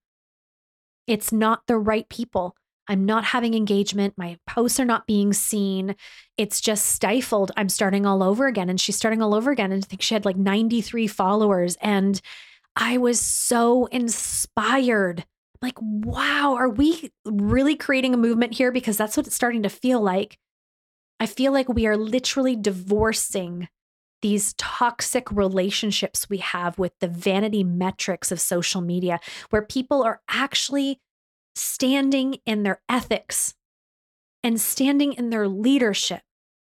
It's 1.08 1.32
not 1.32 1.62
the 1.68 1.78
right 1.78 2.08
people. 2.10 2.56
I'm 2.90 3.06
not 3.06 3.26
having 3.26 3.54
engagement. 3.54 4.14
My 4.18 4.38
posts 4.48 4.80
are 4.80 4.86
not 4.86 5.08
being 5.08 5.34
seen. 5.34 5.96
It's 6.38 6.62
just 6.62 6.86
stifled. 6.86 7.52
I'm 7.58 7.70
starting 7.70 8.06
all 8.06 8.24
over 8.24 8.48
again. 8.48 8.70
And 8.70 8.80
she's 8.80 8.96
starting 8.96 9.22
all 9.22 9.34
over 9.34 9.52
again. 9.52 9.72
And 9.72 9.84
I 9.84 9.88
think 9.88 10.02
she 10.02 10.14
had 10.14 10.26
like 10.26 10.38
93 10.38 11.08
followers. 11.08 11.78
And 11.82 12.20
I 12.76 12.98
was 12.98 13.20
so 13.20 13.86
inspired. 13.88 15.26
Like, 15.62 15.78
wow, 15.82 16.56
are 16.58 16.70
we 16.70 17.12
really 17.26 17.76
creating 17.76 18.14
a 18.14 18.18
movement 18.18 18.54
here? 18.54 18.72
Because 18.72 18.98
that's 18.98 19.18
what 19.18 19.28
it's 19.28 19.36
starting 19.36 19.64
to 19.64 19.70
feel 19.70 20.02
like. 20.02 20.38
I 21.20 21.26
feel 21.26 21.52
like 21.52 21.68
we 21.68 21.88
are 21.88 21.98
literally 21.98 22.56
divorcing 22.56 23.68
these 24.22 24.54
toxic 24.58 25.32
relationships 25.32 26.30
we 26.30 26.38
have 26.38 26.78
with 26.80 26.94
the 27.00 27.08
vanity 27.08 27.64
metrics 27.64 28.32
of 28.32 28.40
social 28.40 28.82
media, 28.82 29.20
where 29.50 29.62
people 29.62 30.04
are 30.04 30.22
actually 30.28 31.00
standing 31.56 32.38
in 32.46 32.64
their 32.64 32.82
ethics 32.90 33.56
and 34.44 34.60
standing 34.62 35.14
in 35.14 35.30
their 35.30 35.48
leadership 35.48 36.22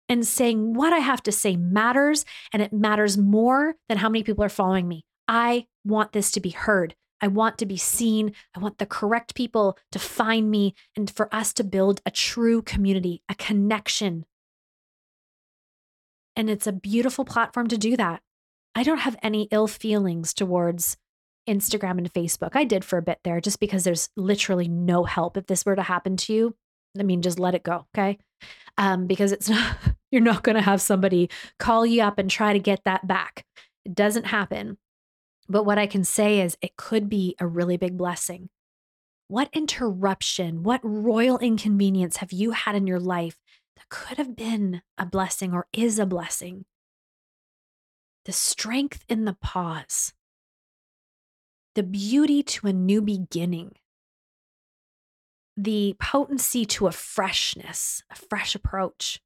and 0.10 0.28
saying 0.28 0.74
what 0.74 0.92
I 0.92 1.00
have 1.00 1.24
to 1.24 1.32
say 1.32 1.56
matters 1.56 2.26
and 2.52 2.62
it 2.62 2.74
matters 2.74 3.18
more 3.18 3.76
than 3.88 4.00
how 4.00 4.10
many 4.10 4.24
people 4.24 4.44
are 4.44 4.50
following 4.50 4.88
me. 4.88 5.06
I 5.28 5.68
want 5.86 6.12
this 6.12 6.32
to 6.32 6.40
be 6.40 6.50
heard. 6.50 6.96
I 7.22 7.28
want 7.28 7.58
to 7.60 7.66
be 7.66 7.78
seen. 7.78 8.34
I 8.56 8.60
want 8.60 8.80
the 8.80 8.86
correct 8.86 9.36
people 9.36 9.78
to 9.92 10.00
find 10.00 10.50
me 10.50 10.74
and 10.96 11.10
for 11.10 11.34
us 11.34 11.54
to 11.54 11.64
build 11.64 12.02
a 12.06 12.12
true 12.12 12.62
community, 12.62 13.22
a 13.30 13.36
connection. 13.36 14.26
And 16.36 16.50
it's 16.50 16.68
a 16.68 16.72
beautiful 16.72 17.26
platform 17.26 17.68
to 17.68 17.78
do 17.78 17.96
that. 17.98 18.22
I 18.74 18.84
don't 18.84 19.00
have 19.00 19.18
any 19.22 19.48
ill 19.52 19.68
feelings 19.68 20.34
towards 20.34 20.98
Instagram 21.48 21.98
and 21.98 22.12
Facebook. 22.12 22.52
I 22.54 22.64
did 22.64 22.86
for 22.86 22.98
a 22.98 23.04
bit 23.04 23.20
there 23.24 23.42
just 23.42 23.60
because 23.60 23.84
there's 23.84 24.10
literally 24.16 24.68
no 24.68 25.04
help. 25.04 25.38
If 25.38 25.48
this 25.48 25.66
were 25.66 25.76
to 25.76 25.84
happen 25.84 26.18
to 26.18 26.34
you, 26.34 26.56
I 26.98 27.04
mean, 27.04 27.22
just 27.22 27.40
let 27.40 27.56
it 27.56 27.64
go. 27.64 27.86
Okay. 27.96 28.18
Um, 28.78 29.08
because 29.08 29.32
it's 29.32 29.50
not, 29.50 29.76
you're 30.12 30.22
not 30.22 30.44
going 30.44 30.56
to 30.56 30.62
have 30.62 30.82
somebody 30.82 31.30
call 31.60 31.86
you 31.86 32.02
up 32.02 32.18
and 32.18 32.30
try 32.30 32.54
to 32.54 32.60
get 32.60 32.84
that 32.86 33.08
back. 33.08 33.46
It 33.86 33.96
doesn't 33.96 34.26
happen. 34.26 34.78
But 35.52 35.66
what 35.66 35.78
I 35.78 35.86
can 35.86 36.06
say 36.06 36.40
is 36.40 36.58
it 36.62 36.78
could 36.78 37.10
be 37.10 37.36
a 37.38 37.46
really 37.46 37.76
big 37.76 37.98
blessing. 37.98 38.48
What 39.28 39.50
interruption, 39.52 40.64
what 40.64 40.80
royal 40.82 41.38
inconvenience 41.40 42.18
have 42.18 42.32
you 42.32 42.52
had 42.52 42.74
in 42.74 42.88
your 42.88 43.02
life 43.02 43.36
that 43.76 43.90
could 43.90 44.18
have 44.18 44.34
been 44.34 44.82
a 44.98 45.06
blessing 45.06 45.52
or 45.52 45.68
is 45.74 46.00
a 46.00 46.06
blessing? 46.06 46.64
The 48.24 48.32
strength 48.32 49.04
in 49.10 49.26
the 49.26 49.34
pause 49.34 50.14
the 51.74 51.84
beauty 51.84 52.44
to 52.44 52.68
a 52.68 52.74
new 52.74 53.02
beginning, 53.02 53.72
the 55.56 55.96
potency 56.00 56.66
to 56.66 56.88
a 56.88 56.92
freshness, 56.92 58.04
a 58.10 58.16
fresh 58.16 58.56
approach. 58.56 59.22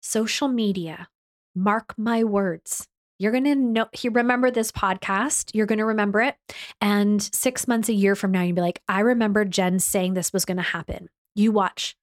Social 0.00 0.48
media, 0.48 1.08
mark 1.54 1.94
my 1.96 2.24
words. 2.24 2.88
You're 3.18 3.32
going 3.32 3.44
to 3.44 3.54
know, 3.54 3.86
you 4.00 4.10
remember 4.10 4.50
this 4.50 4.70
podcast, 4.70 5.50
you're 5.54 5.66
going 5.66 5.78
to 5.78 5.84
remember 5.84 6.20
it. 6.20 6.36
And 6.80 7.22
six 7.22 7.66
months, 7.66 7.88
a 7.88 7.94
year 7.94 8.14
from 8.14 8.32
now, 8.32 8.42
you'll 8.42 8.56
be 8.56 8.60
like, 8.60 8.82
I 8.88 9.00
remember 9.00 9.44
Jen 9.44 9.78
saying 9.78 10.14
this 10.14 10.32
was 10.32 10.44
going 10.44 10.58
to 10.58 10.62
happen. 10.62 11.08
You 11.34 11.52
watch. 11.52 11.96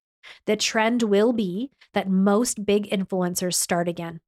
The 0.46 0.56
trend 0.56 1.02
will 1.02 1.32
be 1.32 1.70
that 1.92 2.08
most 2.08 2.64
big 2.64 2.88
influencers 2.90 3.54
start 3.54 3.88
again. 3.88 4.20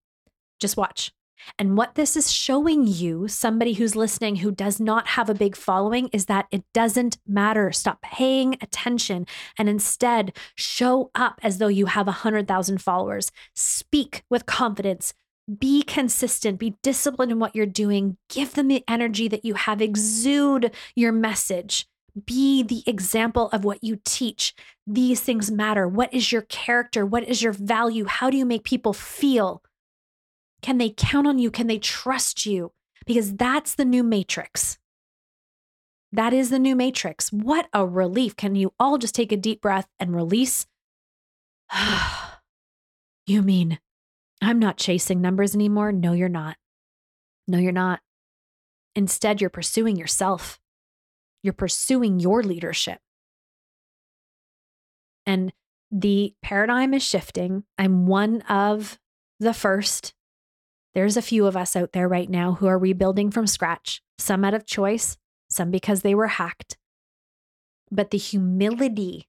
Just 0.60 0.76
watch. 0.76 1.12
And 1.58 1.76
what 1.76 1.94
this 1.94 2.16
is 2.16 2.32
showing 2.32 2.86
you, 2.86 3.28
somebody 3.28 3.74
who's 3.74 3.94
listening 3.94 4.36
who 4.36 4.50
does 4.50 4.80
not 4.80 5.08
have 5.08 5.28
a 5.28 5.34
big 5.34 5.56
following, 5.56 6.08
is 6.12 6.26
that 6.26 6.46
it 6.50 6.64
doesn't 6.72 7.18
matter. 7.26 7.72
Stop 7.72 8.00
paying 8.02 8.54
attention 8.60 9.26
and 9.58 9.68
instead 9.68 10.34
show 10.54 11.10
up 11.14 11.40
as 11.42 11.58
though 11.58 11.68
you 11.68 11.86
have 11.86 12.06
100,000 12.06 12.80
followers. 12.80 13.30
Speak 13.54 14.22
with 14.30 14.46
confidence. 14.46 15.12
Be 15.58 15.82
consistent, 15.82 16.58
be 16.58 16.76
disciplined 16.82 17.30
in 17.30 17.38
what 17.38 17.54
you're 17.54 17.66
doing. 17.66 18.16
Give 18.28 18.52
them 18.52 18.68
the 18.68 18.82
energy 18.88 19.28
that 19.28 19.44
you 19.44 19.54
have, 19.54 19.80
exude 19.80 20.72
your 20.96 21.12
message. 21.12 21.86
Be 22.24 22.62
the 22.62 22.82
example 22.86 23.48
of 23.50 23.64
what 23.64 23.84
you 23.84 24.00
teach. 24.04 24.54
These 24.86 25.20
things 25.20 25.50
matter. 25.50 25.86
What 25.86 26.12
is 26.12 26.32
your 26.32 26.42
character? 26.42 27.04
What 27.04 27.28
is 27.28 27.42
your 27.42 27.52
value? 27.52 28.06
How 28.06 28.30
do 28.30 28.36
you 28.36 28.46
make 28.46 28.64
people 28.64 28.92
feel? 28.92 29.62
Can 30.62 30.78
they 30.78 30.90
count 30.90 31.26
on 31.26 31.38
you? 31.38 31.50
Can 31.50 31.66
they 31.66 31.78
trust 31.78 32.46
you? 32.46 32.72
Because 33.04 33.34
that's 33.34 33.74
the 33.74 33.84
new 33.84 34.02
matrix. 34.02 34.78
That 36.10 36.32
is 36.32 36.50
the 36.50 36.58
new 36.58 36.74
matrix. 36.74 37.30
What 37.30 37.68
a 37.72 37.86
relief. 37.86 38.34
Can 38.34 38.54
you 38.54 38.72
all 38.80 38.96
just 38.98 39.14
take 39.14 39.30
a 39.30 39.36
deep 39.36 39.60
breath 39.60 39.86
and 40.00 40.16
release? 40.16 40.66
you 43.26 43.42
mean 43.42 43.78
I'm 44.42 44.58
not 44.58 44.76
chasing 44.76 45.20
numbers 45.20 45.54
anymore? 45.54 45.92
No, 45.92 46.12
you're 46.12 46.28
not. 46.28 46.56
No, 47.48 47.58
you're 47.58 47.72
not. 47.72 48.00
Instead, 48.94 49.40
you're 49.40 49.50
pursuing 49.50 49.96
yourself. 49.96 50.58
You're 51.42 51.52
pursuing 51.52 52.20
your 52.20 52.42
leadership. 52.42 52.98
And 55.24 55.52
the 55.90 56.34
paradigm 56.42 56.94
is 56.94 57.02
shifting. 57.02 57.64
I'm 57.78 58.06
one 58.06 58.42
of 58.42 58.98
the 59.38 59.54
first 59.54 60.14
there's 60.96 61.18
a 61.18 61.22
few 61.22 61.46
of 61.46 61.58
us 61.58 61.76
out 61.76 61.92
there 61.92 62.08
right 62.08 62.30
now 62.30 62.54
who 62.54 62.66
are 62.66 62.78
rebuilding 62.78 63.30
from 63.30 63.46
scratch, 63.46 64.00
some 64.16 64.46
out 64.46 64.54
of 64.54 64.64
choice, 64.64 65.18
some 65.50 65.70
because 65.70 66.00
they 66.00 66.14
were 66.14 66.26
hacked. 66.26 66.78
But 67.90 68.12
the 68.12 68.16
humility 68.16 69.28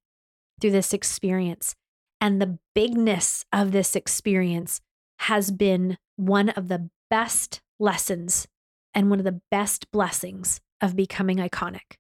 through 0.62 0.72
this 0.72 0.94
experience 0.94 1.76
and 2.22 2.42
the 2.42 2.58
bigness 2.74 3.44
of 3.52 3.74
this 3.74 3.98
experience 3.98 4.80
has 5.20 5.52
been 5.52 5.98
one 6.16 6.50
of 6.50 6.68
the 6.68 6.90
best 7.10 7.62
lessons 7.80 8.48
and 8.94 9.10
one 9.10 9.20
of 9.20 9.26
the 9.26 9.42
best 9.52 9.92
blessings 9.92 10.60
of 10.82 10.96
becoming 10.96 11.38
iconic. 11.38 11.98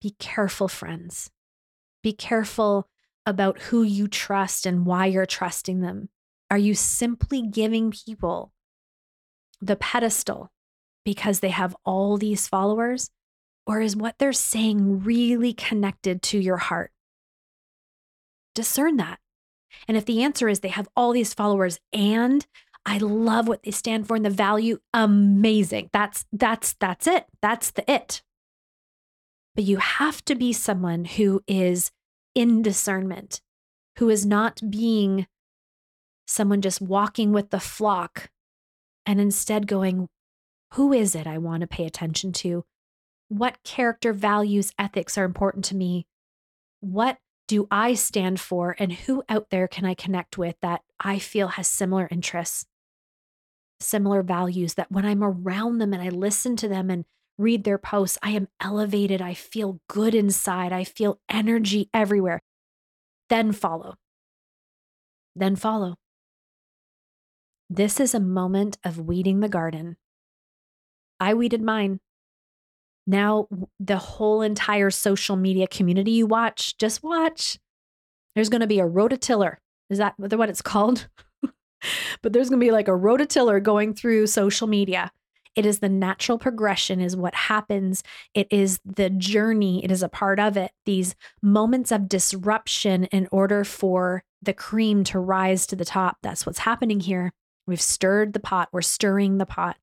Be 0.00 0.14
careful, 0.18 0.68
friends. 0.68 1.30
Be 2.02 2.12
careful 2.12 2.88
about 3.24 3.58
who 3.62 3.82
you 3.82 4.06
trust 4.06 4.66
and 4.66 4.86
why 4.86 5.06
you're 5.06 5.26
trusting 5.26 5.80
them. 5.80 6.08
Are 6.50 6.58
you 6.58 6.74
simply 6.74 7.42
giving 7.42 7.90
people 7.90 8.52
the 9.60 9.76
pedestal 9.76 10.52
because 11.04 11.40
they 11.40 11.48
have 11.48 11.74
all 11.84 12.16
these 12.18 12.46
followers? 12.46 13.10
Or 13.66 13.80
is 13.80 13.96
what 13.96 14.18
they're 14.18 14.32
saying 14.32 15.00
really 15.00 15.52
connected 15.52 16.22
to 16.24 16.38
your 16.38 16.58
heart? 16.58 16.92
Discern 18.54 18.96
that. 18.98 19.18
And 19.88 19.96
if 19.96 20.04
the 20.04 20.22
answer 20.22 20.48
is 20.48 20.60
they 20.60 20.68
have 20.68 20.88
all 20.96 21.12
these 21.12 21.34
followers 21.34 21.78
and 21.92 22.46
I 22.84 22.98
love 22.98 23.48
what 23.48 23.64
they 23.64 23.72
stand 23.72 24.06
for 24.06 24.14
and 24.14 24.24
the 24.24 24.30
value, 24.30 24.78
amazing. 24.94 25.90
That's 25.92 26.24
that's 26.32 26.74
that's 26.74 27.08
it. 27.08 27.26
That's 27.42 27.72
the 27.72 27.90
it. 27.90 28.22
But 29.56 29.64
you 29.64 29.78
have 29.78 30.24
to 30.26 30.34
be 30.34 30.52
someone 30.52 31.04
who 31.04 31.42
is 31.48 31.90
in 32.34 32.62
discernment, 32.62 33.40
who 33.98 34.08
is 34.08 34.24
not 34.24 34.60
being 34.70 35.26
someone 36.28 36.60
just 36.60 36.80
walking 36.80 37.32
with 37.32 37.50
the 37.50 37.60
flock 37.60 38.30
and 39.04 39.20
instead 39.20 39.66
going, 39.66 40.08
who 40.74 40.92
is 40.92 41.14
it 41.14 41.26
I 41.26 41.38
want 41.38 41.62
to 41.62 41.66
pay 41.66 41.86
attention 41.86 42.32
to? 42.34 42.64
What 43.28 43.62
character, 43.64 44.12
values, 44.12 44.72
ethics 44.78 45.16
are 45.16 45.24
important 45.24 45.64
to 45.66 45.76
me? 45.76 46.06
What 46.80 47.18
do 47.48 47.68
I 47.70 47.94
stand 47.94 48.40
for? 48.40 48.76
And 48.78 48.92
who 48.92 49.22
out 49.28 49.50
there 49.50 49.68
can 49.68 49.84
I 49.84 49.94
connect 49.94 50.36
with 50.38 50.56
that 50.62 50.82
I 50.98 51.18
feel 51.18 51.48
has 51.48 51.68
similar 51.68 52.08
interests, 52.10 52.66
similar 53.80 54.22
values? 54.22 54.74
That 54.74 54.90
when 54.90 55.04
I'm 55.04 55.22
around 55.22 55.78
them 55.78 55.92
and 55.92 56.02
I 56.02 56.08
listen 56.08 56.56
to 56.56 56.68
them 56.68 56.90
and 56.90 57.04
read 57.38 57.64
their 57.64 57.78
posts, 57.78 58.18
I 58.22 58.30
am 58.30 58.48
elevated. 58.60 59.20
I 59.20 59.34
feel 59.34 59.80
good 59.88 60.14
inside. 60.14 60.72
I 60.72 60.84
feel 60.84 61.20
energy 61.28 61.88
everywhere. 61.92 62.40
Then 63.28 63.52
follow. 63.52 63.94
Then 65.34 65.56
follow. 65.56 65.96
This 67.68 68.00
is 68.00 68.14
a 68.14 68.20
moment 68.20 68.78
of 68.84 69.00
weeding 69.00 69.40
the 69.40 69.48
garden. 69.48 69.96
I 71.18 71.34
weeded 71.34 71.62
mine. 71.62 72.00
Now, 73.06 73.48
the 73.78 73.98
whole 73.98 74.42
entire 74.42 74.90
social 74.90 75.36
media 75.36 75.66
community 75.66 76.10
you 76.12 76.26
watch, 76.26 76.76
just 76.78 77.02
watch. 77.02 77.58
There's 78.34 78.48
going 78.48 78.60
to 78.60 78.66
be 78.66 78.80
a 78.80 78.86
rototiller. 78.86 79.56
Is 79.88 79.98
that 79.98 80.14
what 80.18 80.50
it's 80.50 80.62
called? 80.62 81.08
but 82.22 82.32
there's 82.32 82.48
going 82.48 82.60
to 82.60 82.66
be 82.66 82.72
like 82.72 82.88
a 82.88 82.92
rototiller 82.92 83.62
going 83.62 83.94
through 83.94 84.26
social 84.26 84.66
media. 84.66 85.12
It 85.54 85.64
is 85.64 85.78
the 85.78 85.88
natural 85.88 86.38
progression, 86.38 87.00
is 87.00 87.16
what 87.16 87.34
happens. 87.34 88.02
It 88.34 88.46
is 88.50 88.78
the 88.84 89.08
journey, 89.08 89.82
it 89.82 89.90
is 89.90 90.02
a 90.02 90.08
part 90.08 90.38
of 90.38 90.56
it. 90.56 90.70
These 90.84 91.14
moments 91.42 91.90
of 91.90 92.08
disruption 92.08 93.04
in 93.04 93.26
order 93.32 93.64
for 93.64 94.22
the 94.42 94.52
cream 94.52 95.02
to 95.04 95.18
rise 95.18 95.66
to 95.68 95.76
the 95.76 95.84
top. 95.84 96.18
That's 96.22 96.44
what's 96.44 96.58
happening 96.58 97.00
here. 97.00 97.32
We've 97.66 97.80
stirred 97.80 98.34
the 98.34 98.40
pot, 98.40 98.68
we're 98.70 98.82
stirring 98.82 99.38
the 99.38 99.46
pot. 99.46 99.76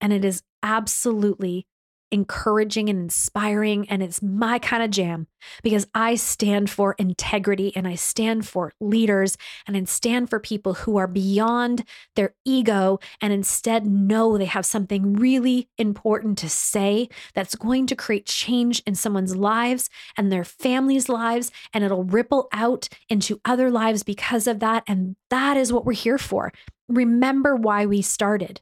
And 0.00 0.12
it 0.12 0.24
is 0.24 0.42
absolutely 0.62 1.66
encouraging 2.12 2.88
and 2.88 2.98
inspiring. 2.98 3.88
And 3.88 4.02
it's 4.02 4.22
my 4.22 4.58
kind 4.58 4.82
of 4.82 4.90
jam 4.90 5.26
because 5.62 5.86
I 5.94 6.14
stand 6.14 6.70
for 6.70 6.94
integrity 6.98 7.74
and 7.74 7.88
I 7.88 7.94
stand 7.94 8.46
for 8.46 8.72
leaders 8.80 9.36
and 9.66 9.76
I 9.76 9.84
stand 9.84 10.30
for 10.30 10.38
people 10.38 10.74
who 10.74 10.98
are 10.98 11.08
beyond 11.08 11.84
their 12.14 12.34
ego 12.44 13.00
and 13.20 13.32
instead 13.32 13.86
know 13.86 14.36
they 14.36 14.44
have 14.44 14.66
something 14.66 15.14
really 15.14 15.68
important 15.78 16.38
to 16.38 16.48
say 16.48 17.08
that's 17.34 17.54
going 17.54 17.86
to 17.86 17.96
create 17.96 18.26
change 18.26 18.82
in 18.86 18.94
someone's 18.94 19.34
lives 19.34 19.88
and 20.16 20.30
their 20.30 20.44
family's 20.44 21.08
lives. 21.08 21.50
And 21.72 21.82
it'll 21.82 22.04
ripple 22.04 22.48
out 22.52 22.88
into 23.08 23.40
other 23.44 23.70
lives 23.70 24.02
because 24.02 24.46
of 24.46 24.60
that. 24.60 24.84
And 24.86 25.16
that 25.30 25.56
is 25.56 25.72
what 25.72 25.86
we're 25.86 25.92
here 25.92 26.18
for. 26.18 26.52
Remember 26.88 27.56
why 27.56 27.86
we 27.86 28.02
started. 28.02 28.60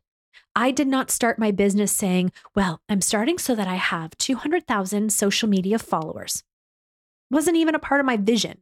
I 0.61 0.73
did 0.73 0.89
not 0.89 1.11
start 1.11 1.39
my 1.39 1.53
business 1.53 1.91
saying, 1.91 2.33
well, 2.55 2.83
I'm 2.87 3.01
starting 3.01 3.39
so 3.39 3.55
that 3.55 3.67
I 3.67 3.77
have 3.77 4.15
200,000 4.19 5.11
social 5.11 5.49
media 5.49 5.79
followers. 5.79 6.45
Wasn't 7.31 7.57
even 7.57 7.75
a 7.75 7.79
part 7.79 7.99
of 7.99 8.05
my 8.05 8.19
vision. 8.19 8.59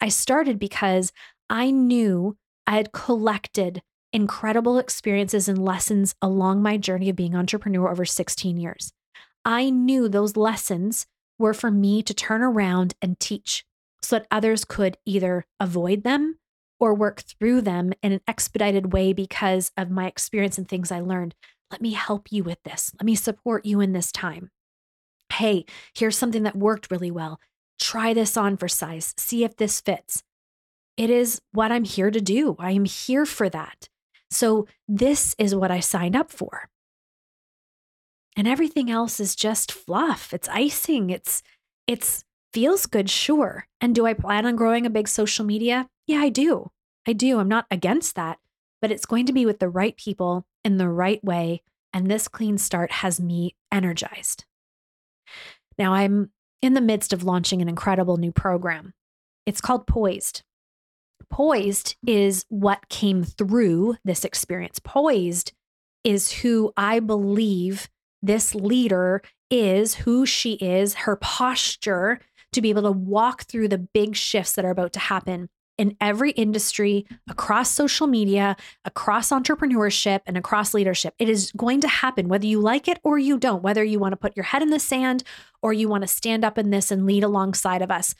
I 0.00 0.08
started 0.08 0.58
because 0.58 1.12
I 1.50 1.72
knew 1.72 2.38
I 2.66 2.76
had 2.76 2.92
collected 2.92 3.82
incredible 4.14 4.78
experiences 4.78 5.46
and 5.46 5.62
lessons 5.62 6.14
along 6.22 6.62
my 6.62 6.78
journey 6.78 7.10
of 7.10 7.16
being 7.16 7.36
entrepreneur 7.36 7.90
over 7.90 8.06
16 8.06 8.56
years. 8.56 8.94
I 9.44 9.68
knew 9.68 10.08
those 10.08 10.38
lessons 10.38 11.06
were 11.38 11.52
for 11.52 11.70
me 11.70 12.02
to 12.02 12.14
turn 12.14 12.40
around 12.40 12.94
and 13.02 13.20
teach 13.20 13.66
so 14.00 14.16
that 14.16 14.26
others 14.30 14.64
could 14.64 14.96
either 15.04 15.44
avoid 15.60 16.02
them 16.02 16.38
or 16.80 16.94
work 16.94 17.20
through 17.20 17.60
them 17.60 17.92
in 18.02 18.12
an 18.12 18.20
expedited 18.26 18.92
way 18.92 19.12
because 19.12 19.70
of 19.76 19.90
my 19.90 20.06
experience 20.06 20.58
and 20.58 20.68
things 20.68 20.90
I 20.90 21.00
learned. 21.00 21.34
Let 21.70 21.82
me 21.82 21.92
help 21.92 22.32
you 22.32 22.42
with 22.42 22.60
this. 22.64 22.90
Let 22.98 23.06
me 23.06 23.14
support 23.14 23.64
you 23.64 23.80
in 23.80 23.92
this 23.92 24.10
time. 24.10 24.50
Hey, 25.32 25.66
here's 25.94 26.18
something 26.18 26.42
that 26.42 26.56
worked 26.56 26.90
really 26.90 27.10
well. 27.10 27.38
Try 27.78 28.12
this 28.12 28.36
on 28.36 28.56
for 28.56 28.66
size, 28.66 29.14
see 29.16 29.44
if 29.44 29.56
this 29.56 29.80
fits. 29.80 30.24
It 30.96 31.10
is 31.10 31.40
what 31.52 31.70
I'm 31.70 31.84
here 31.84 32.10
to 32.10 32.20
do. 32.20 32.56
I 32.58 32.72
am 32.72 32.84
here 32.84 33.24
for 33.24 33.48
that. 33.48 33.88
So, 34.30 34.66
this 34.86 35.34
is 35.38 35.54
what 35.54 35.70
I 35.70 35.80
signed 35.80 36.14
up 36.14 36.30
for. 36.30 36.68
And 38.36 38.46
everything 38.46 38.90
else 38.90 39.18
is 39.18 39.34
just 39.34 39.72
fluff. 39.72 40.32
It's 40.32 40.48
icing. 40.48 41.10
It's 41.10 41.42
it's 41.86 42.24
feels 42.52 42.86
good, 42.86 43.10
sure. 43.10 43.66
And 43.80 43.94
do 43.94 44.06
I 44.06 44.14
plan 44.14 44.46
on 44.46 44.56
growing 44.56 44.86
a 44.86 44.90
big 44.90 45.08
social 45.08 45.44
media? 45.44 45.88
Yeah, 46.10 46.22
I 46.22 46.28
do. 46.28 46.72
I 47.06 47.12
do. 47.12 47.38
I'm 47.38 47.46
not 47.46 47.66
against 47.70 48.16
that, 48.16 48.40
but 48.82 48.90
it's 48.90 49.06
going 49.06 49.26
to 49.26 49.32
be 49.32 49.46
with 49.46 49.60
the 49.60 49.68
right 49.68 49.96
people 49.96 50.44
in 50.64 50.76
the 50.76 50.88
right 50.88 51.22
way. 51.22 51.62
And 51.92 52.10
this 52.10 52.26
clean 52.26 52.58
start 52.58 52.90
has 52.90 53.20
me 53.20 53.54
energized. 53.70 54.44
Now, 55.78 55.94
I'm 55.94 56.32
in 56.62 56.74
the 56.74 56.80
midst 56.80 57.12
of 57.12 57.22
launching 57.22 57.62
an 57.62 57.68
incredible 57.68 58.16
new 58.16 58.32
program. 58.32 58.92
It's 59.46 59.60
called 59.60 59.86
Poised. 59.86 60.42
Poised 61.30 61.94
is 62.04 62.44
what 62.48 62.88
came 62.88 63.22
through 63.22 63.94
this 64.04 64.24
experience. 64.24 64.80
Poised 64.82 65.52
is 66.02 66.32
who 66.32 66.72
I 66.76 66.98
believe 66.98 67.88
this 68.20 68.52
leader 68.52 69.22
is, 69.48 69.94
who 69.94 70.26
she 70.26 70.54
is, 70.54 70.94
her 70.94 71.14
posture 71.14 72.18
to 72.52 72.60
be 72.60 72.70
able 72.70 72.82
to 72.82 72.90
walk 72.90 73.44
through 73.44 73.68
the 73.68 73.78
big 73.78 74.16
shifts 74.16 74.54
that 74.54 74.64
are 74.64 74.70
about 74.70 74.92
to 74.94 74.98
happen 74.98 75.48
in 75.80 75.96
every 75.98 76.32
industry, 76.32 77.06
across 77.30 77.70
social 77.70 78.06
media, 78.06 78.54
across 78.84 79.30
entrepreneurship, 79.30 80.20
and 80.26 80.36
across 80.36 80.74
leadership. 80.74 81.14
It 81.18 81.30
is 81.30 81.50
going 81.56 81.80
to 81.80 81.88
happen 81.88 82.28
whether 82.28 82.44
you 82.44 82.60
like 82.60 82.86
it 82.86 83.00
or 83.02 83.18
you 83.18 83.38
don't, 83.38 83.62
whether 83.62 83.82
you 83.82 83.98
want 83.98 84.12
to 84.12 84.18
put 84.18 84.36
your 84.36 84.44
head 84.44 84.60
in 84.60 84.68
the 84.68 84.78
sand 84.78 85.22
or 85.62 85.72
you 85.72 85.88
want 85.88 86.02
to 86.02 86.06
stand 86.06 86.44
up 86.44 86.58
in 86.58 86.68
this 86.68 86.90
and 86.90 87.06
lead 87.06 87.24
alongside 87.24 87.80
of 87.80 87.90
us. 87.90 88.14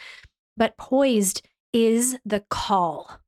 But 0.56 0.78
poised 0.78 1.46
is 1.74 2.16
the 2.24 2.40
call 2.48 3.19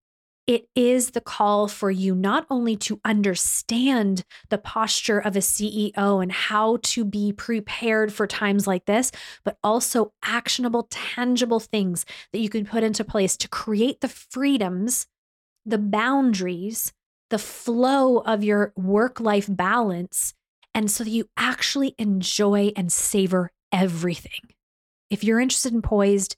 it 0.47 0.67
is 0.75 1.13
the 1.13 1.21
call 1.21 1.69
for 1.69 1.91
you 1.91 2.15
not 2.15 2.47
only 2.51 2.77
to 2.77 3.01
understand 3.05 4.25
the 4.49 4.59
posture 4.59 5.19
of 5.19 5.37
a 5.37 5.41
CEO 5.41 6.23
and 6.23 6.33
how 6.33 6.79
to 6.83 7.05
be 7.05 7.33
prepared 7.33 8.13
for 8.13 8.27
times 8.27 8.67
like 8.67 8.85
this, 8.87 9.13
but 9.45 9.57
also 9.63 10.13
actionable, 10.23 10.89
tangible 10.91 11.61
things 11.61 12.05
that 12.33 12.41
you 12.41 12.49
can 12.49 12.67
put 12.67 12.83
into 12.83 13.05
place 13.05 13.37
to 13.37 13.49
create 13.49 14.01
the 14.01 14.09
freedoms, 14.09 15.07
the 15.65 15.79
boundaries, 15.79 16.93
the 17.31 17.39
flow 17.39 18.19
of 18.19 18.43
your 18.43 18.73
work 18.77 19.21
life 19.21 19.47
balance. 19.49 20.35
And 20.75 20.91
so 20.91 21.05
that 21.05 21.11
you 21.11 21.29
actually 21.37 21.95
enjoy 21.99 22.73
and 22.77 22.91
savor 22.91 23.51
everything. 23.71 24.41
If 25.09 25.23
you're 25.23 25.41
interested 25.41 25.73
in 25.73 25.83
Poised, 25.83 26.37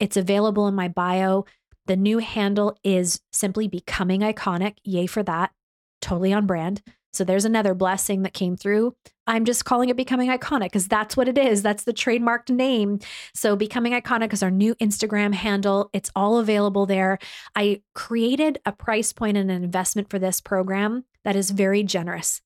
it's 0.00 0.16
available 0.16 0.66
in 0.68 0.74
my 0.74 0.88
bio. 0.88 1.44
The 1.86 1.96
new 1.96 2.18
handle 2.18 2.78
is 2.82 3.20
simply 3.32 3.68
becoming 3.68 4.20
iconic. 4.20 4.76
Yay 4.84 5.06
for 5.06 5.22
that. 5.22 5.52
Totally 6.00 6.32
on 6.32 6.46
brand. 6.46 6.82
So 7.16 7.24
there's 7.24 7.46
another 7.46 7.74
blessing 7.74 8.22
that 8.22 8.34
came 8.34 8.56
through. 8.56 8.94
I'm 9.26 9.46
just 9.46 9.64
calling 9.64 9.88
it 9.88 9.96
Becoming 9.96 10.28
Iconic 10.28 10.66
because 10.66 10.86
that's 10.86 11.16
what 11.16 11.28
it 11.28 11.38
is. 11.38 11.62
That's 11.62 11.84
the 11.84 11.94
trademarked 11.94 12.50
name. 12.50 13.00
So 13.34 13.56
Becoming 13.56 13.94
Iconic 13.94 14.34
is 14.34 14.42
our 14.42 14.50
new 14.50 14.74
Instagram 14.76 15.32
handle. 15.32 15.88
It's 15.94 16.10
all 16.14 16.38
available 16.38 16.84
there. 16.84 17.18
I 17.56 17.80
created 17.94 18.58
a 18.66 18.72
price 18.72 19.14
point 19.14 19.38
and 19.38 19.50
an 19.50 19.64
investment 19.64 20.10
for 20.10 20.18
this 20.18 20.42
program 20.42 21.04
that 21.24 21.36
is 21.36 21.50
very 21.50 21.82
generous. 21.82 22.42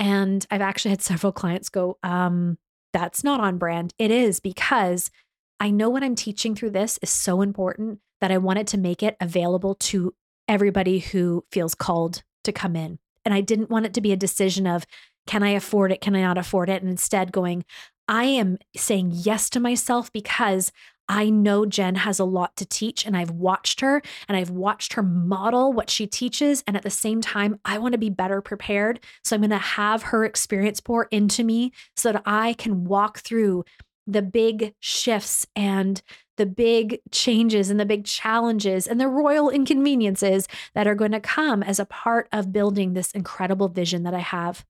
And 0.00 0.44
I've 0.50 0.62
actually 0.62 0.90
had 0.90 1.02
several 1.02 1.32
clients 1.32 1.68
go, 1.68 1.98
um, 2.02 2.58
that's 2.92 3.22
not 3.22 3.40
on 3.40 3.56
brand. 3.56 3.94
It 3.98 4.10
is 4.10 4.40
because 4.40 5.12
I 5.60 5.70
know 5.70 5.88
what 5.88 6.02
I'm 6.02 6.16
teaching 6.16 6.56
through 6.56 6.70
this 6.70 6.98
is 7.02 7.10
so 7.10 7.40
important 7.40 8.00
that 8.20 8.30
I 8.30 8.38
wanted 8.38 8.66
to 8.68 8.78
make 8.78 9.02
it 9.02 9.16
available 9.20 9.74
to 9.74 10.14
everybody 10.48 10.98
who 10.98 11.44
feels 11.52 11.74
called 11.74 12.22
to 12.44 12.52
come 12.52 12.76
in. 12.76 12.98
And 13.24 13.34
I 13.34 13.40
didn't 13.40 13.70
want 13.70 13.86
it 13.86 13.94
to 13.94 14.00
be 14.00 14.12
a 14.12 14.16
decision 14.16 14.66
of, 14.66 14.86
can 15.26 15.42
I 15.42 15.50
afford 15.50 15.92
it? 15.92 16.00
Can 16.00 16.16
I 16.16 16.22
not 16.22 16.38
afford 16.38 16.70
it? 16.70 16.80
And 16.82 16.90
instead 16.90 17.32
going, 17.32 17.64
I 18.08 18.24
am 18.24 18.58
saying 18.74 19.10
yes 19.12 19.50
to 19.50 19.60
myself 19.60 20.10
because 20.12 20.72
I 21.10 21.30
know 21.30 21.64
Jen 21.64 21.94
has 21.96 22.18
a 22.18 22.24
lot 22.24 22.56
to 22.56 22.66
teach 22.66 23.06
and 23.06 23.16
I've 23.16 23.30
watched 23.30 23.80
her 23.80 24.02
and 24.28 24.36
I've 24.36 24.50
watched 24.50 24.92
her 24.94 25.02
model 25.02 25.72
what 25.72 25.88
she 25.88 26.06
teaches. 26.06 26.62
And 26.66 26.76
at 26.76 26.82
the 26.82 26.90
same 26.90 27.20
time, 27.20 27.60
I 27.64 27.78
want 27.78 27.92
to 27.92 27.98
be 27.98 28.10
better 28.10 28.42
prepared. 28.42 29.00
So 29.24 29.34
I'm 29.34 29.40
going 29.40 29.50
to 29.50 29.58
have 29.58 30.04
her 30.04 30.24
experience 30.24 30.80
pour 30.80 31.04
into 31.10 31.44
me 31.44 31.72
so 31.96 32.12
that 32.12 32.22
I 32.26 32.52
can 32.54 32.84
walk 32.84 33.18
through 33.18 33.64
the 34.06 34.22
big 34.22 34.74
shifts 34.80 35.46
and 35.54 36.00
the 36.38 36.46
big 36.46 37.00
changes 37.12 37.68
and 37.68 37.78
the 37.78 37.84
big 37.84 38.04
challenges 38.04 38.86
and 38.86 39.00
the 39.00 39.08
royal 39.08 39.50
inconveniences 39.50 40.48
that 40.74 40.86
are 40.86 40.94
going 40.94 41.12
to 41.12 41.20
come 41.20 41.62
as 41.62 41.78
a 41.78 41.84
part 41.84 42.28
of 42.32 42.52
building 42.52 42.94
this 42.94 43.12
incredible 43.12 43.68
vision 43.68 44.04
that 44.04 44.14
I 44.14 44.20
have. 44.20 44.64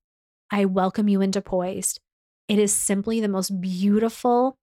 I 0.51 0.65
welcome 0.65 1.09
you 1.09 1.21
into 1.21 1.41
Poised. 1.41 2.01
It 2.49 2.59
is 2.59 2.75
simply 2.75 3.21
the 3.21 3.29
most 3.29 3.61
beautiful, 3.61 4.59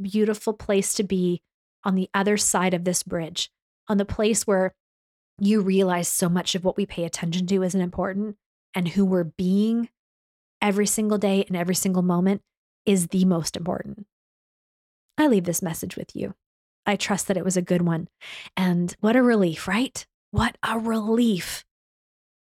beautiful 0.00 0.52
place 0.52 0.94
to 0.94 1.02
be 1.02 1.42
on 1.82 1.94
the 1.94 2.10
other 2.14 2.36
side 2.36 2.74
of 2.74 2.84
this 2.84 3.02
bridge, 3.02 3.50
on 3.88 3.96
the 3.96 4.04
place 4.04 4.46
where 4.46 4.74
you 5.38 5.62
realize 5.62 6.08
so 6.08 6.28
much 6.28 6.54
of 6.54 6.64
what 6.64 6.76
we 6.76 6.84
pay 6.84 7.04
attention 7.04 7.46
to 7.46 7.62
isn't 7.62 7.80
important 7.80 8.36
and 8.74 8.88
who 8.88 9.04
we're 9.04 9.24
being 9.24 9.88
every 10.60 10.86
single 10.86 11.18
day 11.18 11.44
and 11.48 11.56
every 11.56 11.74
single 11.74 12.02
moment 12.02 12.42
is 12.84 13.08
the 13.08 13.24
most 13.24 13.56
important. 13.56 14.06
I 15.16 15.26
leave 15.26 15.44
this 15.44 15.62
message 15.62 15.96
with 15.96 16.14
you. 16.14 16.34
I 16.90 16.96
trust 16.96 17.28
that 17.28 17.36
it 17.36 17.44
was 17.44 17.56
a 17.56 17.62
good 17.62 17.82
one. 17.82 18.08
And 18.56 18.94
what 19.00 19.16
a 19.16 19.22
relief, 19.22 19.68
right? 19.68 20.04
What 20.32 20.58
a 20.62 20.78
relief. 20.78 21.64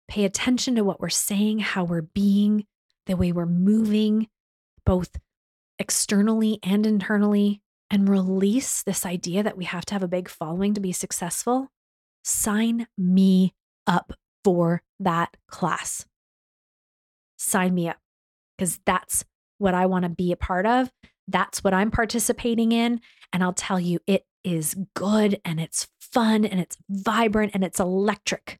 Pay 0.09 0.25
attention 0.25 0.77
to 0.77 0.85
what 0.85 1.01
we're 1.01 1.09
saying, 1.11 1.59
how 1.59 1.85
we're 1.85 2.03
being, 2.03 2.65
the 3.07 3.17
way 3.17 3.33
we're 3.33 3.47
moving, 3.47 4.29
both 4.87 5.11
externally 5.79 6.59
and 6.63 6.87
internally, 6.87 7.61
and 7.91 8.09
release 8.09 8.83
this 8.83 9.05
idea 9.05 9.43
that 9.43 9.57
we 9.57 9.65
have 9.65 9.85
to 9.87 9.95
have 9.95 10.03
a 10.03 10.09
big 10.09 10.29
following 10.29 10.75
to 10.75 10.81
be 10.81 10.93
successful. 10.93 11.69
Sign 12.25 12.87
me 12.97 13.55
up 13.87 14.13
for 14.45 14.83
that 15.01 15.37
class. 15.49 16.07
Sign 17.39 17.75
me 17.75 17.89
up 17.89 17.99
because 18.57 18.81
that's 18.85 19.25
what 19.59 19.75
I 19.75 19.87
want 19.87 20.05
to 20.05 20.09
be 20.09 20.33
a 20.33 20.37
part 20.37 20.67
of. 20.67 20.91
That's 21.27 21.63
what 21.63 21.75
I'm 21.75 21.91
participating 21.91 22.73
in. 22.73 23.01
And 23.33 23.43
I'll 23.43 23.53
tell 23.53 23.79
you, 23.79 24.01
it 24.07 24.25
is 24.45 24.77
good 24.95 25.41
and 25.45 25.61
it's 25.61 25.89
fun 26.01 26.45
and 26.45 26.61
it's 26.61 26.77
vibrant 26.89 27.53
and 27.55 27.65
it's 27.65 27.81
electric. 27.81 28.59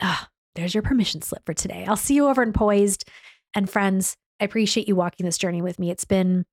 Ah, 0.00 0.28
there's 0.54 0.74
your 0.74 0.82
permission 0.82 1.22
slip 1.22 1.44
for 1.46 1.54
today. 1.54 1.84
I'll 1.88 1.96
see 1.96 2.14
you 2.14 2.28
over 2.28 2.42
in 2.42 2.52
Poised. 2.52 3.08
And 3.54 3.68
friends, 3.68 4.16
I 4.40 4.44
appreciate 4.44 4.88
you 4.88 4.96
walking 4.96 5.24
this 5.24 5.38
journey 5.38 5.62
with 5.62 5.78
me. 5.78 5.90
It's 5.90 6.04
been 6.04 6.44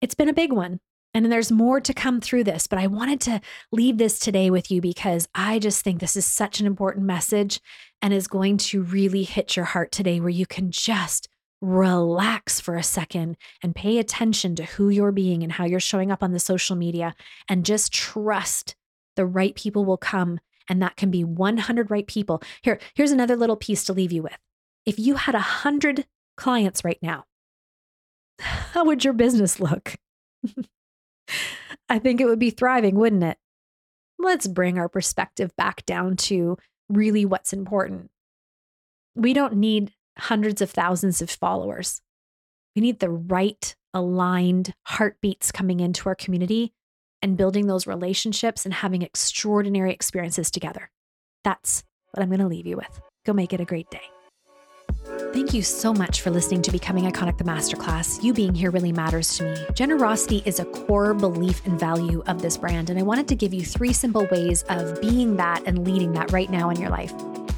it's 0.00 0.14
been 0.14 0.28
a 0.28 0.34
big 0.34 0.52
one. 0.52 0.80
And 1.14 1.32
there's 1.32 1.50
more 1.50 1.80
to 1.80 1.94
come 1.94 2.20
through 2.20 2.44
this, 2.44 2.66
but 2.66 2.78
I 2.78 2.88
wanted 2.88 3.22
to 3.22 3.40
leave 3.72 3.96
this 3.96 4.18
today 4.18 4.50
with 4.50 4.70
you 4.70 4.82
because 4.82 5.26
I 5.34 5.58
just 5.58 5.82
think 5.82 5.98
this 5.98 6.14
is 6.14 6.26
such 6.26 6.60
an 6.60 6.66
important 6.66 7.06
message 7.06 7.58
and 8.02 8.12
is 8.12 8.28
going 8.28 8.58
to 8.58 8.82
really 8.82 9.22
hit 9.22 9.56
your 9.56 9.64
heart 9.64 9.92
today 9.92 10.20
where 10.20 10.28
you 10.28 10.44
can 10.44 10.70
just 10.70 11.30
relax 11.60 12.60
for 12.60 12.76
a 12.76 12.82
second 12.82 13.36
and 13.62 13.74
pay 13.74 13.98
attention 13.98 14.54
to 14.56 14.64
who 14.64 14.88
you're 14.88 15.12
being 15.12 15.42
and 15.42 15.52
how 15.52 15.64
you're 15.64 15.80
showing 15.80 16.10
up 16.10 16.22
on 16.22 16.32
the 16.32 16.38
social 16.38 16.76
media 16.76 17.14
and 17.48 17.64
just 17.64 17.92
trust 17.92 18.76
the 19.16 19.26
right 19.26 19.54
people 19.54 19.84
will 19.84 19.96
come 19.96 20.38
and 20.68 20.82
that 20.82 20.96
can 20.96 21.10
be 21.10 21.24
100 21.24 21.90
right 21.90 22.06
people. 22.06 22.42
Here 22.62 22.78
here's 22.94 23.12
another 23.12 23.36
little 23.36 23.56
piece 23.56 23.84
to 23.84 23.92
leave 23.92 24.12
you 24.12 24.22
with. 24.22 24.38
If 24.84 24.98
you 24.98 25.14
had 25.14 25.34
100 25.34 26.06
clients 26.36 26.84
right 26.84 26.98
now, 27.00 27.24
how 28.40 28.84
would 28.84 29.04
your 29.04 29.14
business 29.14 29.60
look? 29.60 29.96
I 31.88 31.98
think 31.98 32.20
it 32.20 32.26
would 32.26 32.38
be 32.38 32.50
thriving, 32.50 32.96
wouldn't 32.96 33.24
it? 33.24 33.38
Let's 34.18 34.46
bring 34.46 34.78
our 34.78 34.88
perspective 34.88 35.54
back 35.56 35.84
down 35.86 36.16
to 36.16 36.56
really 36.88 37.24
what's 37.24 37.52
important. 37.52 38.10
We 39.14 39.32
don't 39.32 39.56
need 39.56 39.92
hundreds 40.18 40.60
of 40.60 40.70
thousands 40.70 41.22
of 41.22 41.30
followers. 41.30 42.02
We 42.74 42.82
need 42.82 43.00
the 43.00 43.10
right 43.10 43.74
aligned 43.94 44.74
heartbeats 44.84 45.50
coming 45.50 45.80
into 45.80 46.08
our 46.08 46.14
community 46.14 46.72
and 47.22 47.36
building 47.36 47.66
those 47.66 47.86
relationships 47.86 48.64
and 48.64 48.74
having 48.74 49.02
extraordinary 49.02 49.92
experiences 49.92 50.50
together. 50.50 50.90
That's 51.44 51.82
what 52.12 52.22
I'm 52.22 52.28
going 52.28 52.40
to 52.40 52.46
leave 52.46 52.66
you 52.66 52.76
with. 52.76 53.00
Go 53.24 53.32
make 53.32 53.52
it 53.52 53.60
a 53.60 53.64
great 53.64 53.90
day. 53.90 54.02
Thank 55.32 55.54
you 55.54 55.62
so 55.62 55.92
much 55.92 56.20
for 56.20 56.30
listening 56.30 56.62
to 56.62 56.72
Becoming 56.72 57.04
Iconic 57.04 57.38
the 57.38 57.44
Masterclass. 57.44 58.22
You 58.22 58.32
being 58.32 58.54
here 58.54 58.70
really 58.70 58.92
matters 58.92 59.36
to 59.36 59.44
me. 59.44 59.66
Generosity 59.74 60.42
is 60.44 60.60
a 60.60 60.64
core 60.64 61.14
belief 61.14 61.64
and 61.66 61.78
value 61.78 62.22
of 62.26 62.42
this 62.42 62.56
brand, 62.56 62.90
and 62.90 62.98
I 62.98 63.02
wanted 63.02 63.28
to 63.28 63.34
give 63.34 63.54
you 63.54 63.64
three 63.64 63.92
simple 63.92 64.26
ways 64.30 64.64
of 64.68 65.00
being 65.00 65.36
that 65.36 65.62
and 65.66 65.86
leading 65.86 66.12
that 66.12 66.32
right 66.32 66.50
now 66.50 66.70
in 66.70 66.80
your 66.80 66.90
life. 66.90 67.12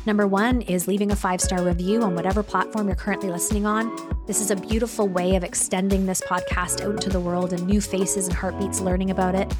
Number 0.08 0.26
one 0.26 0.62
is 0.62 0.88
leaving 0.88 1.10
a 1.10 1.16
five 1.16 1.38
star 1.38 1.62
review 1.62 2.02
on 2.02 2.14
whatever 2.14 2.42
platform 2.42 2.86
you're 2.86 2.96
currently 2.96 3.28
listening 3.28 3.66
on. 3.66 3.94
This 4.26 4.40
is 4.40 4.50
a 4.50 4.56
beautiful 4.56 5.06
way 5.06 5.36
of 5.36 5.44
extending 5.44 6.06
this 6.06 6.22
podcast 6.22 6.80
out 6.80 6.92
into 6.92 7.10
the 7.10 7.20
world 7.20 7.52
and 7.52 7.66
new 7.66 7.82
faces 7.82 8.26
and 8.26 8.34
heartbeats 8.34 8.80
learning 8.80 9.10
about 9.10 9.34
it. 9.34 9.54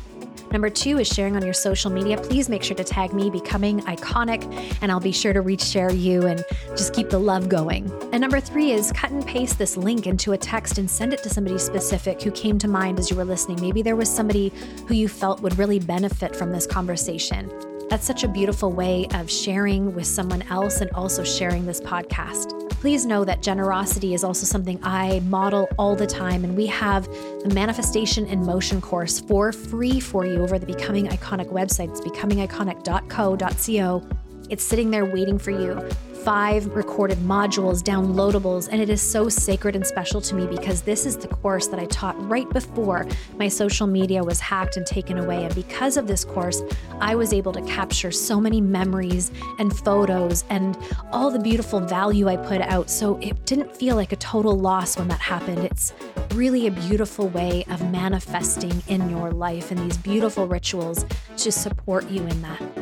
Number 0.51 0.71
two 0.71 0.99
is 1.01 1.07
sharing 1.07 1.37
on 1.37 1.45
your 1.45 1.53
social 1.53 1.91
media. 1.91 2.17
Please 2.17 2.49
make 2.49 2.63
sure 2.63 2.79
to 2.79 2.83
tag 2.83 3.13
me, 3.13 3.29
Becoming 3.29 3.81
Iconic, 3.81 4.43
and 4.81 4.91
I'll 4.91 5.01
be 5.01 5.13
sure 5.13 5.35
to 5.35 5.43
reach 5.43 5.61
share 5.61 5.93
you 5.93 6.23
and 6.23 6.43
just 6.71 6.95
keep 6.95 7.11
the 7.11 7.19
love 7.19 7.51
going. 7.51 7.93
And 8.13 8.23
number 8.23 8.41
three 8.41 8.73
is 8.73 8.91
cut 8.93 9.11
and 9.11 9.27
paste 9.27 9.59
this 9.59 9.77
link 9.77 10.07
into 10.07 10.33
a 10.33 10.39
text 10.39 10.79
and 10.79 10.91
send 10.91 11.13
it 11.13 11.23
to 11.25 11.29
somebody 11.29 11.59
specific 11.59 12.23
who 12.23 12.31
came 12.31 12.59
to 12.61 12.69
mind 12.69 12.99
as 12.99 13.11
you 13.11 13.17
were 13.17 13.27
listening. 13.27 13.61
Maybe 13.61 13.83
there 13.83 13.97
was 13.97 14.09
somebody 14.09 14.51
who 14.87 14.95
you 14.95 15.09
felt 15.09 15.43
would 15.43 15.59
really 15.59 15.79
benefit 15.79 16.35
from 16.35 16.53
this 16.53 16.67
conversation. 16.67 17.53
That's 17.89 18.07
such 18.07 18.23
a 18.23 18.29
beautiful 18.29 18.71
way 18.71 19.09
of 19.15 19.31
sharing 19.31 19.95
with 19.95 20.07
someone 20.07 20.43
else 20.51 20.83
and 20.83 20.91
also 20.91 21.25
sharing 21.25 21.65
this 21.65 21.81
podcast. 21.81 22.69
Please 22.69 23.07
know 23.07 23.25
that 23.25 23.43
generosity 23.43 24.13
is 24.13 24.23
also 24.23 24.45
something 24.45 24.79
I 24.83 25.21
model 25.21 25.71
all 25.79 25.97
the 25.97 26.07
time, 26.07 26.45
and 26.45 26.55
we 26.55 26.67
have 26.67 27.07
the 27.07 27.51
Manifestation 27.55 28.27
in 28.27 28.45
Motion 28.45 28.83
course 28.83 29.21
for 29.21 29.53
free 29.53 30.01
for 30.01 30.27
you 30.27 30.43
over 30.43 30.59
the 30.59 30.67
Becoming 30.67 31.07
Iconic 31.07 31.51
website. 31.51 31.89
It's 31.89 32.03
becomingiconic.co.co. 32.03 34.09
It's 34.51 34.65
sitting 34.65 34.91
there 34.91 35.07
waiting 35.07 35.39
for 35.39 35.51
you 35.51 35.89
five 36.29 36.67
recorded 36.77 37.17
modules, 37.21 37.83
downloadables, 37.83 38.69
and 38.71 38.83
it 38.83 38.91
is 38.91 39.01
so 39.01 39.31
sacred 39.31 39.75
and 39.75 39.87
special 39.87 40.21
to 40.21 40.35
me 40.35 40.47
because 40.47 40.83
this 40.83 41.07
is 41.07 41.17
the 41.17 41.27
course 41.27 41.69
that 41.69 41.81
I 41.81 41.87
taught 41.87 42.23
right 42.29 42.47
before 42.51 43.07
my 43.39 43.49
social 43.49 43.87
media 43.87 44.23
was 44.23 44.39
hacked 44.39 44.77
and 44.77 44.87
taken 44.87 45.17
away. 45.17 45.43
And 45.45 45.55
because 45.55 45.97
of 45.97 46.07
this 46.07 46.27
course, 46.27 46.61
I 47.01 47.15
was 47.15 47.33
able 47.33 47.53
to 47.53 47.63
capture 47.63 48.11
so 48.11 48.43
many 48.43 48.61
memories 48.61 49.33
and 49.59 49.75
photos 49.75 50.45
and 50.51 50.77
all 51.13 51.31
the 51.31 51.39
beautiful 51.39 51.81
value 51.81 52.29
I 52.29 52.37
put 52.37 52.61
out. 52.61 52.91
So 52.91 53.17
it 53.23 53.47
didn't 53.47 53.75
feel 53.75 53.97
like 53.97 54.13
a 54.13 54.17
total 54.17 54.53
loss 54.53 54.99
when 54.99 55.09
that 55.09 55.21
happened. 55.21 55.61
It's 55.61 55.95
really 56.35 56.67
a 56.67 56.71
beautiful 56.71 57.31
way 57.31 57.65
of 57.71 57.91
manifesting 57.91 58.83
in 58.89 59.09
your 59.09 59.31
life 59.31 59.71
and 59.71 59.81
these 59.81 59.97
beautiful 59.97 60.47
rituals 60.47 61.07
to 61.39 61.51
support 61.51 62.11
you 62.11 62.21
in 62.27 62.43
that. 62.43 62.78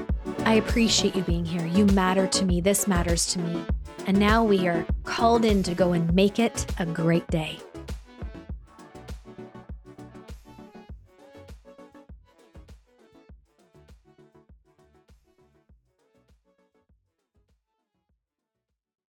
I 0.47 0.55
appreciate 0.55 1.17
you 1.17 1.23
being 1.23 1.45
here. 1.45 1.67
You 1.67 1.87
matter 1.87 2.29
to 2.29 2.45
me. 2.45 2.61
This 2.61 2.87
matters 2.87 3.27
to 3.33 3.41
me. 3.41 3.65
And 4.07 4.17
now 4.17 4.45
we 4.45 4.69
are 4.69 4.87
called 5.03 5.45
in 5.45 5.65
to 5.65 5.75
go 5.75 5.93
and 5.93 6.15
make 6.15 6.39
it 6.39 6.65
a 6.79 6.87
great 6.87 7.27
day. 7.27 7.59